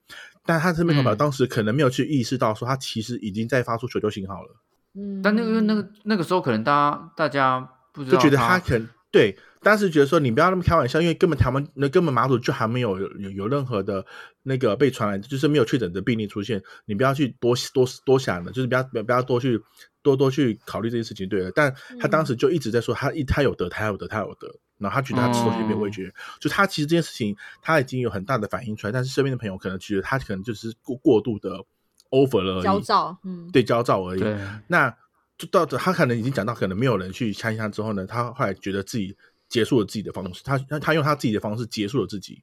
[0.45, 1.17] 但他这边同袍嗯。
[1.17, 4.57] 当时可能没有去意识到，说他其实已经在发出求救信号了，
[4.95, 5.21] 嗯。
[5.23, 14.05] 但那个那个那个时候，可能大家大家不知道就觉得他他可能对，当时觉得说你不要那么开玩笑，因为根本台湾那根本马祖就还没有有有任何的
[14.43, 19.61] 那个被传染，就是没有确诊的病例出现，你不要去多多多想了，就是不要不要不要多去
[20.03, 21.51] 多多去考虑这件事情，对了。
[21.55, 31.63] 但他当时就一直在说他一他有得，他有得，他有得，然后他觉得他吃东西没有味觉，就他其实这件事情他已经有很大的反应出来，但是身边的朋友可能觉得他可能就是过过度的
[32.11, 34.21] over 了而已，焦躁，嗯，对焦躁而已。
[34.21, 34.39] 对。
[34.69, 34.97] 那
[35.37, 39.17] 就到，他可能已经讲到，可能没有人去相信他之后呢，他后来觉得自己
[39.51, 42.43] 结束了自己的方式，他他他用他自己的方式结束了自己。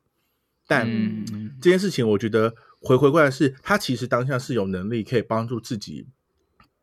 [0.68, 6.06] 但嗯这件事情，我觉得回回过来是，他其实当下是有能力可以帮助自己，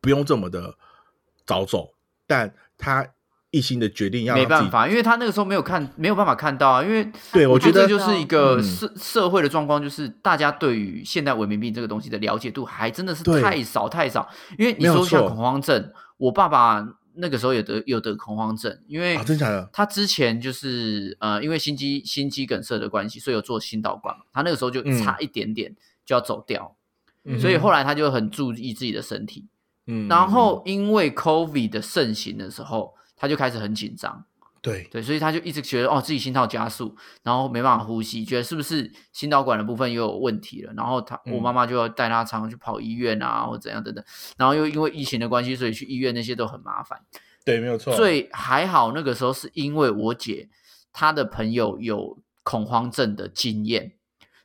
[0.00, 0.76] 不用这么的
[1.46, 1.92] 早走，
[2.26, 3.06] 但他
[3.50, 6.82] 一心的决定要没办法，因为他那个时候没有看，没有办法看到啊。
[6.82, 14.26] 因为对我我觉得这就是一个嗯社社会的状况，就是大家对于现代文明病这个东西的了解度还真的是太少太少。
[14.58, 16.84] 因为你说像恐慌症，我爸爸
[17.16, 25.74] 那个时候有得有得恐慌症，因为啊真假的他之前就是呃，因为心肌心肌梗塞的关系，所以有做心导管嘛，他那个时候就嗯差一点点
[26.04, 26.76] 就要走掉，
[27.24, 29.46] 嗯所以后来他就很注意自己的身体。
[29.86, 34.24] 嗯然后因为 COVID 的盛行的时候，他就开始很紧张。
[34.64, 40.72] 对对，所以他就一直觉得哦，自己心跳加速，然后没办法呼吸，觉得是不是心导管的部分又有问题了？
[40.74, 44.02] 然后他，我嗯妈妈就要带他常常去跑医院啊，或怎样等等。
[44.38, 46.98] 然后又因为疫情的关系，所以去医院那些都很麻烦。
[47.44, 50.48] 对，没有错，最还好那个时候是因为我姐
[50.94, 53.92] 她的朋友有恐慌症的经验，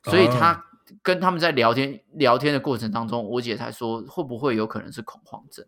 [0.04, 0.66] 所以哦她
[1.00, 5.64] 跟他们在聊天聊天的过程当中，我姐才说会不会有可能是恐慌症。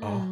[0.00, 0.26] 哦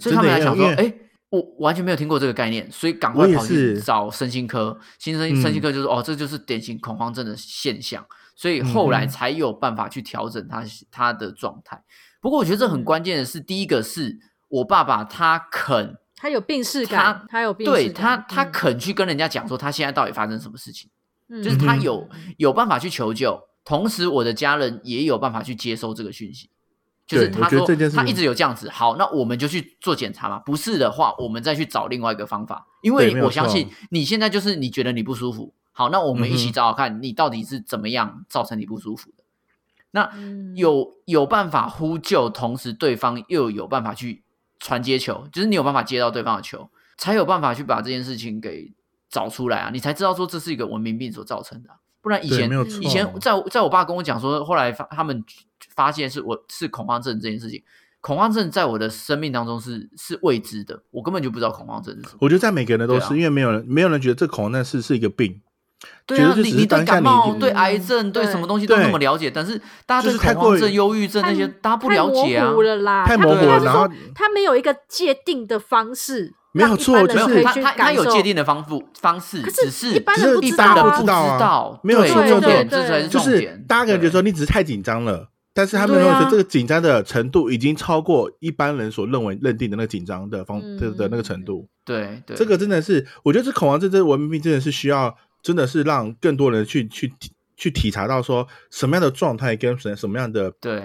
[0.00, 0.92] 所以他们还想说，哎、
[1.30, 4.78] 我完全没有听过这个概念，所以赶快跑去找身心科。
[4.98, 11.82] 新生嗯身心科就说，哦，这就是典型恐慌症的现象，所以后来嗯才有办法去调整他他的状态。
[12.20, 20.90] 不过我觉得这很关键的是，第一个是我爸爸他肯，他有病视他感，他有病对他他嗯肯去跟人家讲说他现在到底发生什么事情，
[21.28, 26.48] 嗯就是他有有办法去求救，同时我的家人也有办法去接收这个讯息。
[27.08, 30.38] 就是他说他一直有这样子，好，那我们就去做检查嘛。
[30.40, 39.24] 不是的话，我们再去找另外一个方法，因为我相信你现在就是你觉得你不舒服，好，那我们一起找找看你到底是怎么样造成你不舒服的。
[39.92, 44.22] 那嗯有有办法呼救，同时对方又有办法去
[44.60, 46.68] 传接球，就是你有办法接到对方的球，
[46.98, 48.70] 才有办法去把这件事情给
[49.08, 55.22] 找出来啊，你才知道说这是一个文明病所造成的啊、不不然以前以前在在我爸跟我讲说，后来发他们
[55.78, 57.62] 发现是我是恐慌症这件事情，
[58.00, 62.18] 恐慌症在我的生命当中是是未知的，我根本就不知道恐慌症是什么。
[62.20, 65.40] 我觉得在每个人都是，啊因为没有人没有人觉得这恐慌症是是一个病，
[66.04, 72.62] 对你你对感冒、对癌症、对对什么东西都那么了解，但是大家对恐慌症、忧郁症那些大家不了解啊太模糊。
[72.62, 83.64] 了啦，太模糊了应该是说然后他没有一个界定的方式， 没有错就般人可以没有他他他有界定的方法方式，只是一般人不知道没有对错重点，这才是就是重点。
[83.68, 91.68] 大家可能觉得说你只是太紧张了，但是他们认为说这个紧张的程度已经超过一般人所认为认定的那个紧张的方嗯的的那个程度。
[91.84, 100.80] 对对，这个真的是，我觉得这恐慌症这文明病真的是需要，真的是让更多人去去体去体察到说什么样的状态跟什什么样的对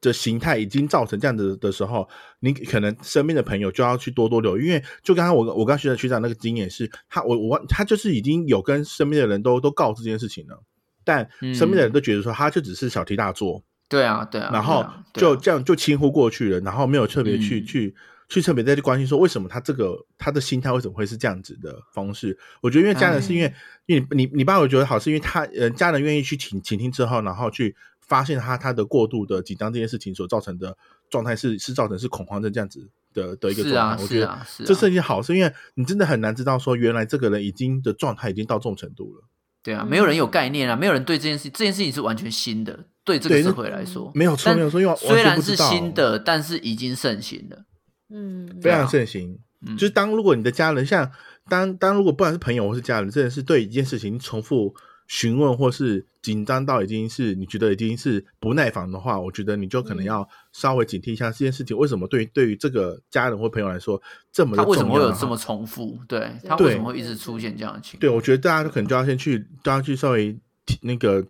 [0.00, 2.08] 的形态已经造成这样子的时候，
[2.40, 10.60] 你可能身边的朋友就要去多多留意，因为就刚刚我我刚学的学长那个经验是，他我我他就是已经有跟身边的人都都告知这件事情了，
[11.04, 17.94] 但身边的人都觉得说他就只是小题大做，对啊对啊，然后就这样就轻忽过去了，然后没有特别去、嗯去
[18.28, 22.36] 去特别再去关心说为什么他这个他的心态为什么会是这样子的方式。
[22.60, 23.54] 我觉得因为家人是因为、
[23.86, 30.76] 因为你你你爸我觉得好是因为他呃家人愿意去倾倾听之后，然后去发现他他的过度的紧张这件事情所造成的
[31.08, 34.02] 状态是是造成是恐慌症这样子的的一个状态。
[34.02, 39.22] 我觉得这是一件好事，因为你真的很难知道说原来这个人已经的状态已经到这种程度了。
[39.66, 47.64] 对啊，没有人有嗯概念啊，没有人对这件事这件事情是完全新的，对这个社会来说没有错没有错因为虽然是新的，但是已经盛行了。
[48.08, 49.36] 嗯，非常盛行。
[49.66, 51.10] 嗯就是当如果你的家人像
[51.48, 54.72] 当当如果不管是朋友或是家人，真的是对一件事情重复
[55.06, 64.00] 询问或是紧张到已经是你觉得已经是不耐烦的话，我觉得你就可能嗯要稍微警惕一下这件事情为什么对对于这个家人或朋友来说
[64.32, 65.98] 这么的他为什么会有这么重复？
[66.08, 68.00] 对他为什么会一直出现这样的情况？
[68.00, 71.24] 对，我觉得大家可能就要先去都要去稍微提那个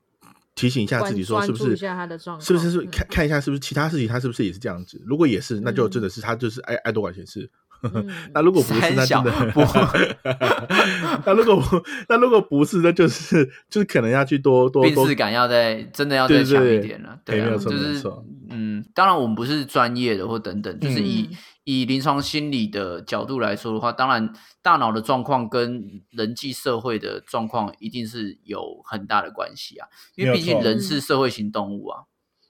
[0.54, 4.98] 提醒一下自己，说是不是一下他的状况是不是看看一下是不是其他事情他是不是也是这样子？
[5.04, 7.50] 如果也是，那就真的是他就是爱爱多管闲事。
[7.82, 9.60] 嗯那如果不是，那真的 不
[11.24, 18.02] 那如果不那如果不是，那就是就是可能要去多多多病视感要再真的要再强一点了，对啊，就是
[18.50, 21.36] 嗯，当然我们不是专业的或等等，就是以、嗯。
[21.68, 31.00] 以临床心理的角度来说的话，当然大脑的状况跟人际社会的状况一定是有很大的关系啊，因为毕竟人是。
[31.00, 32.02] 社会型动物啊，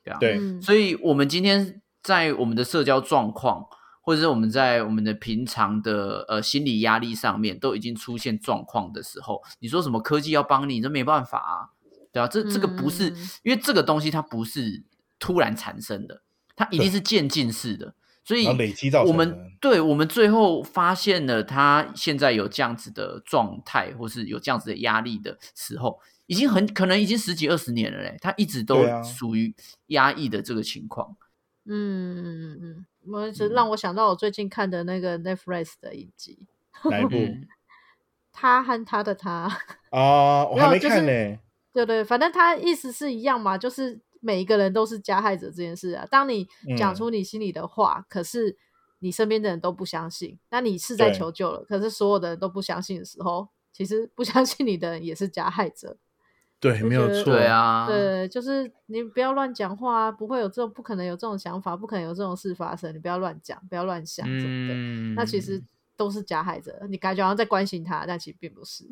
[0.04, 0.36] 对啊，对。
[0.38, 3.64] 嗯所以我们今天在我们的社交状况，
[4.06, 11.74] 或者是我们在我们的平常的呃心理压力上面，都已经出现状况的时候，你说什么科技要帮你，这没办法啊，
[12.12, 14.84] 对啊，这这个不是、嗯因为这个东西它不是
[15.18, 16.22] 突然产生的，
[16.54, 17.94] 它一定是渐进式的。
[18.24, 29.52] 所以累积造成我们对我们最后发现了他现在有这样子的状态，或是有这样子的压力的时候，已经很可能已经十几二十年了嘞，他一直都属于
[29.88, 31.16] 压抑的这个情况。
[31.68, 36.46] 嗯嗯嗯嗯，我只让我想到我最近看的那个 Netflix 的一集，
[36.84, 37.48] 哪一部嗯
[38.32, 39.50] 他和他的他，
[39.90, 40.44] 啊？
[40.46, 41.38] 我还没没有就是看呢。
[41.72, 46.06] 对对，反正他意思是一样嘛，就是每一个人都是加害者这件事啊。
[46.10, 48.56] 当你讲嗯出你心里的话，可是
[48.98, 55.96] 你身边的人都不相信，那你是在求救了，可是所有的人都不相信的时候，其实不相信你的人也是加害者。
[56.72, 57.34] 对，没有错。
[57.34, 64.74] 对，啊，对，就是你不要乱讲话啊，不会有这种，不可能有这种想法，不可能有这种事发生，你不要乱讲，不要乱想什么的。
[64.74, 65.62] 嗯，那其实
[65.96, 68.84] 都是加害者，你感觉好像在关心他，但其实并不是。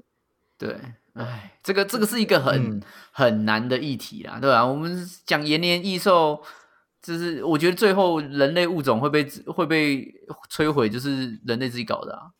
[0.57, 0.79] 对，
[1.15, 6.41] 哎，这个这个是一个很、嗯很难的议题啦，对吧、我们讲延年益寿，
[7.03, 10.15] 就是我觉得最后人类物种会被会被
[10.51, 12.31] 摧毁，就是人类自己搞的啊，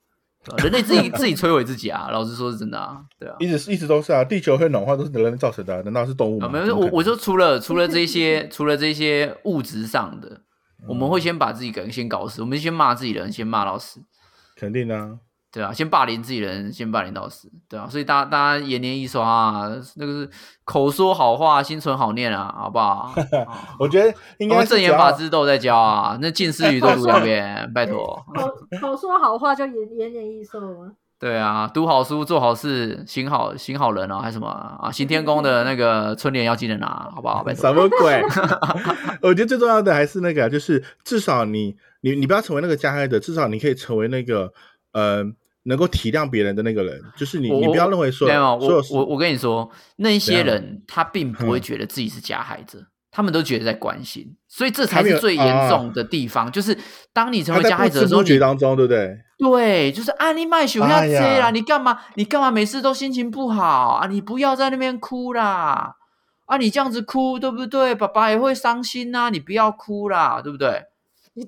[0.59, 3.35] 人类自己自己摧毁自己啊，老实说是真的啊，对啊。
[3.39, 6.47] 一直一直都是啊，地球会暖化都是人类造成的啊，难道是动物吗？
[6.47, 10.43] 啊，没有，我我说除了除了这些除了这些物质上的，
[10.87, 14.01] 我们会先把自己人先搞死，我们先骂自己人，先骂老死，
[14.57, 15.19] 肯定啊，
[15.55, 20.31] 对啊，先霸凌自己人，先霸凌到死，对啊，所以大家大家延年益寿啊，那个是
[20.65, 23.15] 口说好话，心存好念啊，好不好？
[23.15, 23.15] 啊
[23.79, 28.21] 我觉得应我们正言法师都有在教啊，那近思语都读两遍，拜托。
[28.35, 28.49] 口
[28.81, 30.91] 口说好话就延延年益寿吗？
[31.21, 34.91] 对啊，读好书，做好事，行好行好人啊，还是什么啊？
[34.91, 37.45] 行天宫的那个春联要记得拿，好不好？
[37.45, 37.63] 拜托。
[37.63, 38.21] 什么鬼？
[39.23, 44.53] 我觉得最重要的还是那个啊，就是至少你你你不要成为那个加害者，至少你可以成为那个
[44.93, 45.25] 呃
[45.65, 47.01] 能够体谅别人的那个人。
[47.17, 52.79] 就是你我你不要认为说没有，我我我跟你说，那些人他并不会嗯觉得自己是加害者，
[53.11, 56.51] 他们都觉得在关心，所以这才是最严重的地方。
[56.51, 56.77] 就是
[57.13, 59.19] 当你成为加害者的时候，不觉你当中，对不对？
[59.37, 61.99] 对，就是啊，你卖熊要哎这啦，呀你干嘛？
[62.15, 64.07] 你干嘛每次都心情不好啊？
[64.07, 65.97] 你不要在那边哭啦！
[66.47, 67.95] 啊，你这样子哭，对不对？
[67.95, 70.83] 爸爸也会伤心呐、你不要哭啦，对不对？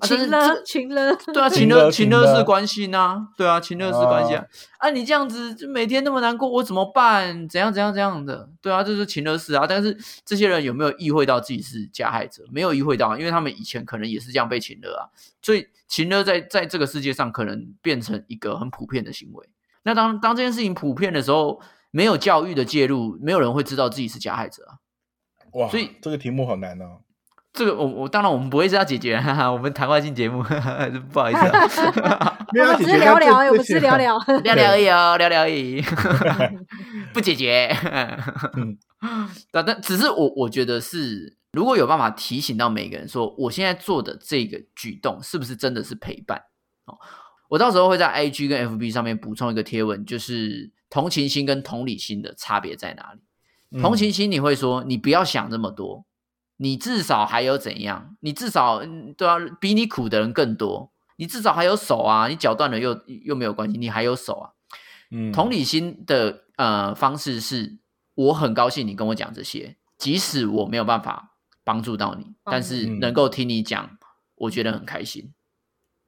[0.01, 4.45] 情了这情了，对啊，情勒情勒是关心呐，对啊，情乐是关心啊。
[4.79, 7.47] 啊，你这样子就每天那么难过，我怎么办？
[7.47, 8.49] 怎样怎样怎样的？
[8.61, 9.65] 对啊，这是情乐事啊。
[9.65, 12.43] 但是这些人有没有意会到自己是加害者？
[12.51, 15.07] 没有意会到，因为他们以前可能也是这样被情勒啊。
[15.41, 19.49] 所以情勒在在这个世界上可能变成一个很普遍的行为。
[19.83, 21.61] 那当当这件事情普遍的时候，
[21.91, 24.75] 没有教育的介入，没有人会知道自己是加害者啊。
[25.53, 26.99] 哇，所以这个题目好难哦。
[27.57, 31.39] 这个我我当然我们不会是要解决，哈哈，我们谈话性节目，哈 哈不好意思、
[32.01, 32.37] 啊。
[32.53, 33.97] 没有我们只是要解决聊聊而已，我们只是聊。
[33.97, 34.17] 聊。
[34.43, 35.81] 聊聊而已哦，聊聊而已，
[37.13, 37.75] 不解决。
[38.55, 38.77] 嗯
[39.51, 46.41] 但但只是我我觉得是，如果有办法提醒到每个人说，我现在做的这个举动是不是真的是陪伴
[46.85, 46.97] 哦？
[47.49, 53.19] 我到时候会在 IG 跟 FB 上面补充一个贴文，就是同情心跟同理心的差别在哪里？
[53.71, 56.05] 嗯同情心你会说，你不要想这么多，
[56.57, 58.15] 你至少还有怎样？
[58.19, 64.51] 你至少嗯对啊，比你苦的人更多，你至少还有手啊，你脚断了又又没有关系，你还有手啊。
[65.09, 67.77] 嗯同理心的呃方式是，
[68.15, 73.97] 我很高兴你跟我讲这些，即使我没有办法帮助到你，但是能够听你讲，
[74.35, 75.33] 我觉得很开心。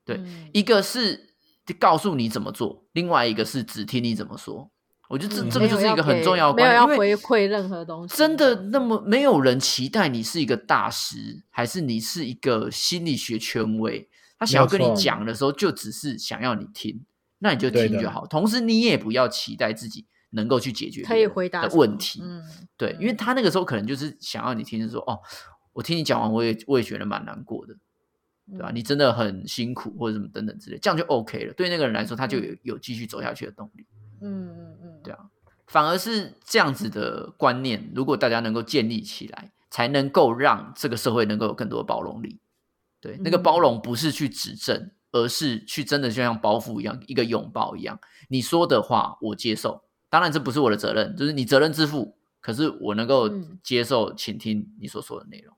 [0.03, 1.35] 对嗯一个是
[1.79, 4.71] 告诉你怎么做，另外一个是只听你怎么说。
[5.09, 14.07] 我觉得这、嗯这个就是一个很重要的没有观念，因为要回馈任何东西，真的那么没有人期待你是一个大师，还是你是一个心理学权威？
[14.37, 17.03] 他想要跟你讲的时候，就只是想要你听，
[17.39, 18.25] 那你就听就好。
[18.27, 22.21] 同时，你也不要期待自己能够去解决可以回答什么问题。
[22.23, 22.43] 嗯，
[22.77, 25.19] 对，因为他那个时候可能就是想要你听，说哦，
[25.73, 27.73] 我听你讲完，我也我也觉得蛮难过的，
[28.51, 31.53] 对吧、嗯你真的很辛苦，或者什么等等之类，这样就 OK 了。
[31.53, 33.85] 对那个人来说，他就嗯有有继续走下去的动力。
[34.21, 35.29] 嗯嗯嗯，对啊，
[35.67, 42.39] 反而是这样子的观念，如果大家能够建立起来，才能够让这个社会能够有更多的包容力。
[43.01, 47.99] 对，那个嗯包容不是去指正，而是去真的就像包袱一样，一个拥抱一样。
[48.27, 52.15] 你说的话我接受，当然这不是我的责任，就是你责任自负。
[52.41, 55.55] 可是我能够嗯接受、倾听你所说的内容。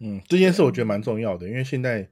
[0.00, 2.10] 嗯，这件事我觉得蛮重要的，因为现在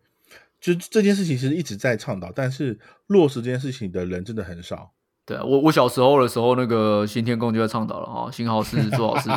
[0.61, 2.79] 就这件事情其实一直在倡导，但是
[3.09, 4.93] 落实这件事情的人真的很少。
[5.27, 9.29] 对啊，我我小时候的时候，那个新天宫就在倡导了哈，新好事做好事，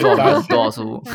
[0.00, 1.02] 做做好事做好书。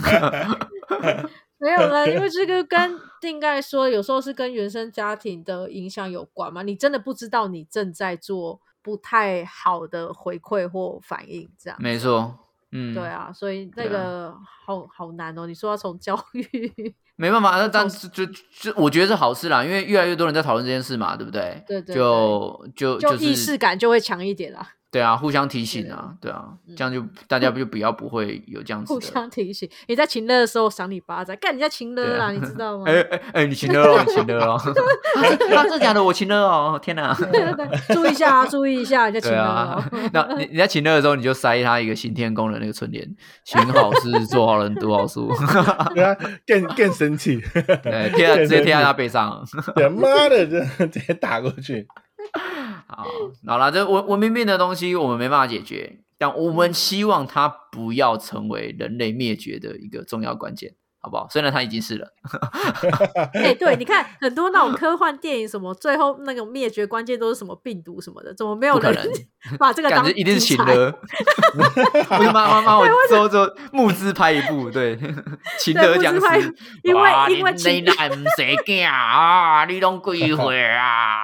[1.58, 6.64] 没有啦，因为这个跟定盖说，有时候是跟原生家庭的影响有关嘛。
[6.64, 12.34] 你真的不知道你正在做不太好的回馈或反应，这样没错，
[12.72, 14.34] 嗯，对啊，所以那个
[14.66, 15.46] 好好难哦。
[15.46, 21.62] 你说要从教育，没办法，那但从是就就我觉得是好事啦，因为越来越多人在讨论这件事嘛，对不对？
[21.68, 24.66] 对对就就就是意识感就会强一点啦。
[24.92, 29.00] 对啊，互相提醒啊，对啊，这样就大家就比较不会有这样子互。
[29.00, 32.86] 相提醒，你在情乐的时候赏你巴掌，干你在情乐啦，你知道 吗？
[32.88, 36.04] 哎哎哎，你请了哦，你请了哦， 啊真的假的？
[36.04, 37.14] 我请了哦，天哪！
[37.14, 43.08] 对对对，注意一下啊，注意一下，你在情啊哦。，那你你在请乐的时候，你就塞他一个新天宫的那个春联，
[43.46, 45.32] 行好事，做好人，读好书，
[45.94, 46.16] 对啊，
[46.48, 47.40] 更更生气，
[47.84, 49.46] 对，贴在直接贴在他背上。
[49.76, 51.88] 对，妈的，这直接打过去。
[52.88, 53.06] 好，
[53.46, 61.28] 好了，这文文明病的东西我们没办法解决，但我们希望它不要成为人类灭绝的一个重要关键，好不好？
[61.30, 62.06] 虽然他已经是了，
[63.34, 69.14] 哎、对，你看 很多那种科幻电影，什么最后那种灭绝关键都是什么病毒什么的，怎么没有人不可能
[69.58, 70.92] 把这个当感觉一定是题材情勒。
[71.54, 74.98] 不是妈妈妈，我之后就募资拍一部，对，
[75.60, 79.64] 情勒僵尸，因为因为情你你哪唔使惊啊？
[79.66, 81.24] 你拢鬼会啊？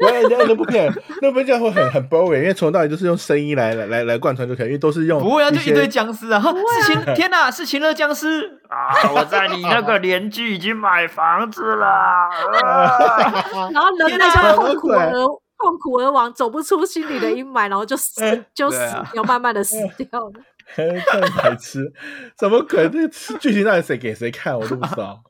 [0.00, 6.40] 喂，那那部片，那部片会很很 boring，因为从头到尾就是用声音来来来来贯穿就可以，因为都是用不会啊，就一堆僵尸啊！
[6.40, 9.12] 哈是秦天哪，是秦乐僵尸啊！
[9.14, 11.86] 我在你那个 邻居已经买房子了。
[11.86, 12.28] 啊
[13.72, 18.20] 然后人类就痛苦而痛苦而亡，走不出心里的阴霾，然后就死
[18.54, 20.32] 就死对啊掉，慢慢的死掉了。
[20.74, 21.92] 看白痴，
[22.36, 22.90] 怎么可能？
[22.90, 25.20] 这个剧情到底谁给谁看，我都不知道。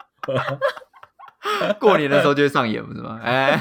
[1.81, 3.19] 过年的时候就会上演，不是吗？
[3.23, 3.59] 哎，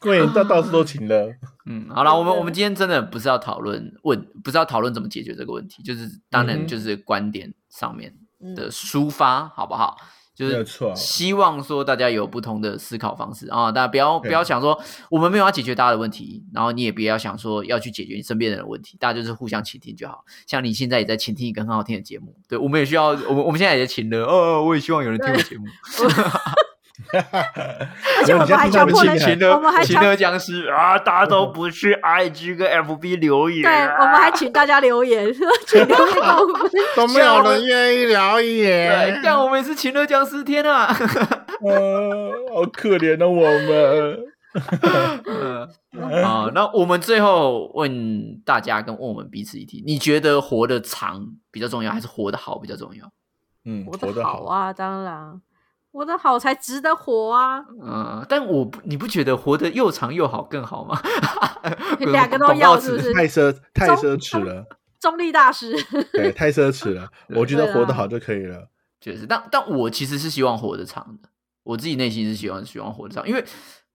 [0.00, 1.32] 过年到到处都请了，
[1.66, 8.54] 嗯，好了，我们我们今天真的不是要讨论问，不是要讨论怎么解决这个问题，就是当然就是观点上面嗯。
[8.54, 9.96] 的抒发，好不好？
[10.34, 10.64] 就是
[10.96, 13.48] 希望说大家有不同的思考方式。
[13.50, 20.24] 啊，大家不要不要想说我们没有要解决大家的问题，然后你也不要想说要去解决你身边人的问题，大家就是互相倾听就好。
[20.46, 25.66] 像你现在也在倾听一个很好听的节目，对我们也需要，我们我们现在也在请了，哦，我也希望有人听我节目。
[27.12, 30.98] 而且我们还强迫人请我们还强请了僵尸啊！
[30.98, 35.26] 大家都不去 IG 跟 FB 留言，对，我们还请大家留言，
[35.66, 36.70] 请留言给我们。
[36.96, 40.94] 都没有人愿意聊对，言，但我们是请了僵尸天啊！
[41.64, 44.18] 呃，好可怜的我们。
[45.26, 53.10] 嗯啊，那我们最后问大家跟问我们彼此一题：你觉得活得长比较重要，还是活得好比较重要？
[53.64, 55.40] 嗯，活得好啊，当然，
[55.92, 60.98] 活得好才值得活啊，嗯，但我不，你不觉得活得又长又好更好吗？
[62.00, 63.12] 两个都要是不是？
[63.12, 64.64] 太奢太奢侈了，
[64.98, 65.76] 中立大师，
[66.12, 67.10] 对，太奢侈了。
[67.36, 68.68] 我觉得活得好就可以了。
[69.00, 71.28] 确实，但但我其实是希望活得长的，
[71.62, 73.44] 我自己内心是希望希望活得长，因为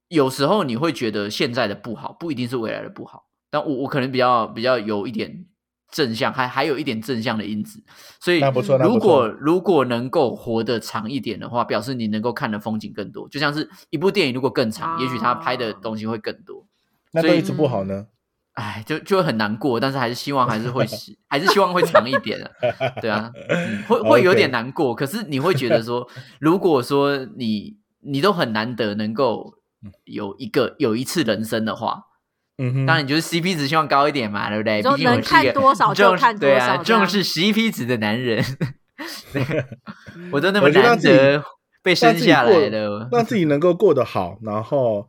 [0.09, 5.45] 有时候你会觉得现在的不好，不一定是未来的不好，但我我可能比较比较有一点
[5.91, 7.81] 正向，还还有一点正向的因子，
[8.19, 8.41] 所以
[8.81, 16.65] 如果如果能够活得长一点的话，表示你能够看的风景更多，就像是一部电影如果更长，也许他拍的啊东西会更多。
[17.11, 18.07] 所以那对一直不好呢？
[18.53, 20.83] 哎，就就会很难过，但是还是希望还是会
[21.29, 22.49] 还是希望会长一点啊，
[22.99, 26.07] 对啊， 嗯会会有点难过，可是你会觉得说，
[26.39, 29.53] 如果说你你都很难得能够
[30.05, 32.06] 有一个有一次人生的话，
[32.57, 34.81] 嗯哼，当然你就是 CP 值希望高一点嘛，对不对？
[34.95, 38.43] 毕能看多少就看多对啊，少重视 CP 值的男人，
[39.31, 39.43] 对。
[40.31, 41.43] 我都那么我觉得让自己难得
[41.83, 45.07] 被生下来过了，让自己能够过得好，然后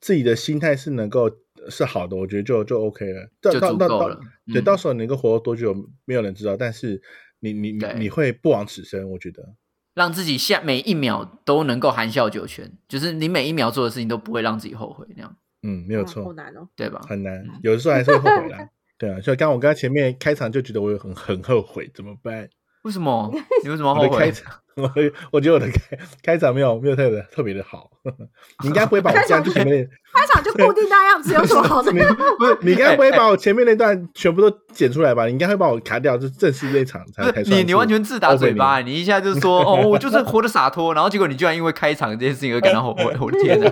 [0.00, 1.30] 自己的心态是能够
[1.70, 4.18] 是好的，我觉得就就 OK 了，就足够了。
[4.52, 4.64] 对，嗯。
[4.64, 5.74] 到时候你能够活多久，
[6.04, 7.00] 没有人知道，但是
[7.40, 9.54] 你你你你会不枉此生，我觉得。
[9.94, 16.68] 让自己下每一秒都能够含笑九泉，就是你每一秒做的事情都不会让自己后悔，那样嗯，没有错好错，难哦。
[16.76, 17.00] 对吧？
[17.08, 18.68] 很难，有的时候还是会后悔啦。
[18.98, 22.48] 对啊，所以刚刚我刚才前面开场就觉得我有很很后悔，怎么办？
[22.82, 23.30] 为什么？
[23.62, 24.08] 你为什么我后悔？
[24.08, 24.90] 的开场，我
[25.32, 27.90] 我觉得我的开开场没有没有特别特别的好，
[28.62, 31.90] 你应该不会把我这样就前面开场就固定那样子，有什么好的？
[31.92, 31.98] 你
[32.38, 35.26] 不是你应该不会把我前面那段全部都剪出来吧？
[35.26, 43.66] 你应该会把我卡掉，就正式这一场才才不是你，你完全自打嘴巴，你一下就说哦，我就是活得洒脱，然后结果你居然因为开场这件事情而感到后悔， 我的天哪！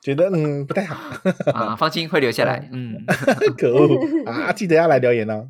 [0.00, 0.96] 觉得嗯不太好，
[1.52, 2.94] 啊，放心会留下来，嗯。
[3.58, 3.88] 可恶
[4.24, 4.52] 啊！
[4.52, 5.48] 记得要来留言哦。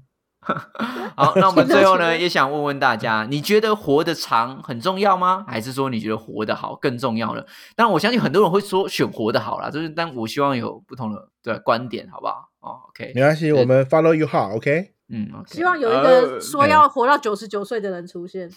[1.17, 5.45] 好，那我们最后呢，也想问问大家，你觉得活得长很重要吗？
[5.49, 7.43] 还是说你觉得活得好更重要呢？
[7.77, 12.49] 当然，我相信很多人会说选活得好啦，就是，但我希望有不同的对观点，好不好？
[12.61, 14.93] 哦，OK，没关系，我们 follow you hard，OK？
[15.11, 18.49] 嗯希望有一呃个说要活到九十九岁的人出现。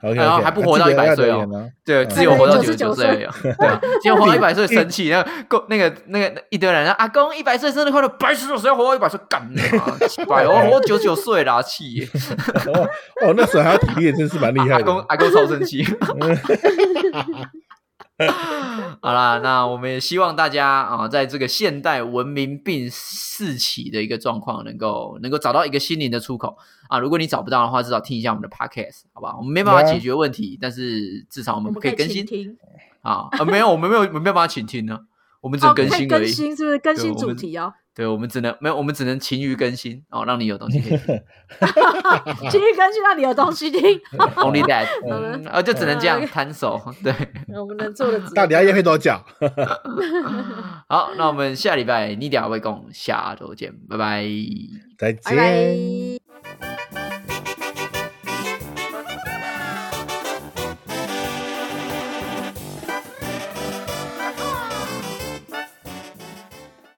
[0.00, 1.46] 然后还不活到一百岁哦
[1.84, 9.96] 对，嗯只有活到九十九岁而已哦，对啊，结果活到 一百岁生气，那个公那个那个一堆人说阿公一百岁生日快乐，白痴哦，谁要活到一百岁干你啊？
[10.08, 12.08] 奇怪，我活九十九岁啦，气耶！
[12.72, 12.88] 哦
[13.26, 14.98] 哦，那时候还有体力，真是蛮厉害阿公。
[15.08, 15.84] 阿公超生气。
[19.00, 26.56] 好啦，那我们也希望大家啊，在这个现代文明病四起的一个状况，能够能够找到一个心灵的出口
[26.88, 26.98] 啊。
[26.98, 29.34] 如果你找不到的话，至少听一下我们的 podcast，好吧？
[29.36, 32.24] 我们没办法解决问题，但是至少我们可以更新
[33.00, 33.28] 啊。
[33.32, 35.00] 啊，没有，我们没有，我们没有办法请听呢，
[35.40, 36.08] 我们只更新而已。
[36.08, 37.74] 更新，是不是更新主题哦？
[37.94, 41.20] 对，我们只能没有，我们只能勤于更新哦，让你有东西可以听。
[42.50, 43.80] 勤于更新，让你有东西听。
[44.36, 46.80] Only that，嗯嗯，啊，就只能这样嗯摊手。
[47.04, 47.12] 对，
[47.54, 49.12] 我们能做的到底要叶配多久？
[50.88, 54.24] 好，那我们下礼拜你俩会共下周见，拜拜。
[54.96, 56.31] 再见。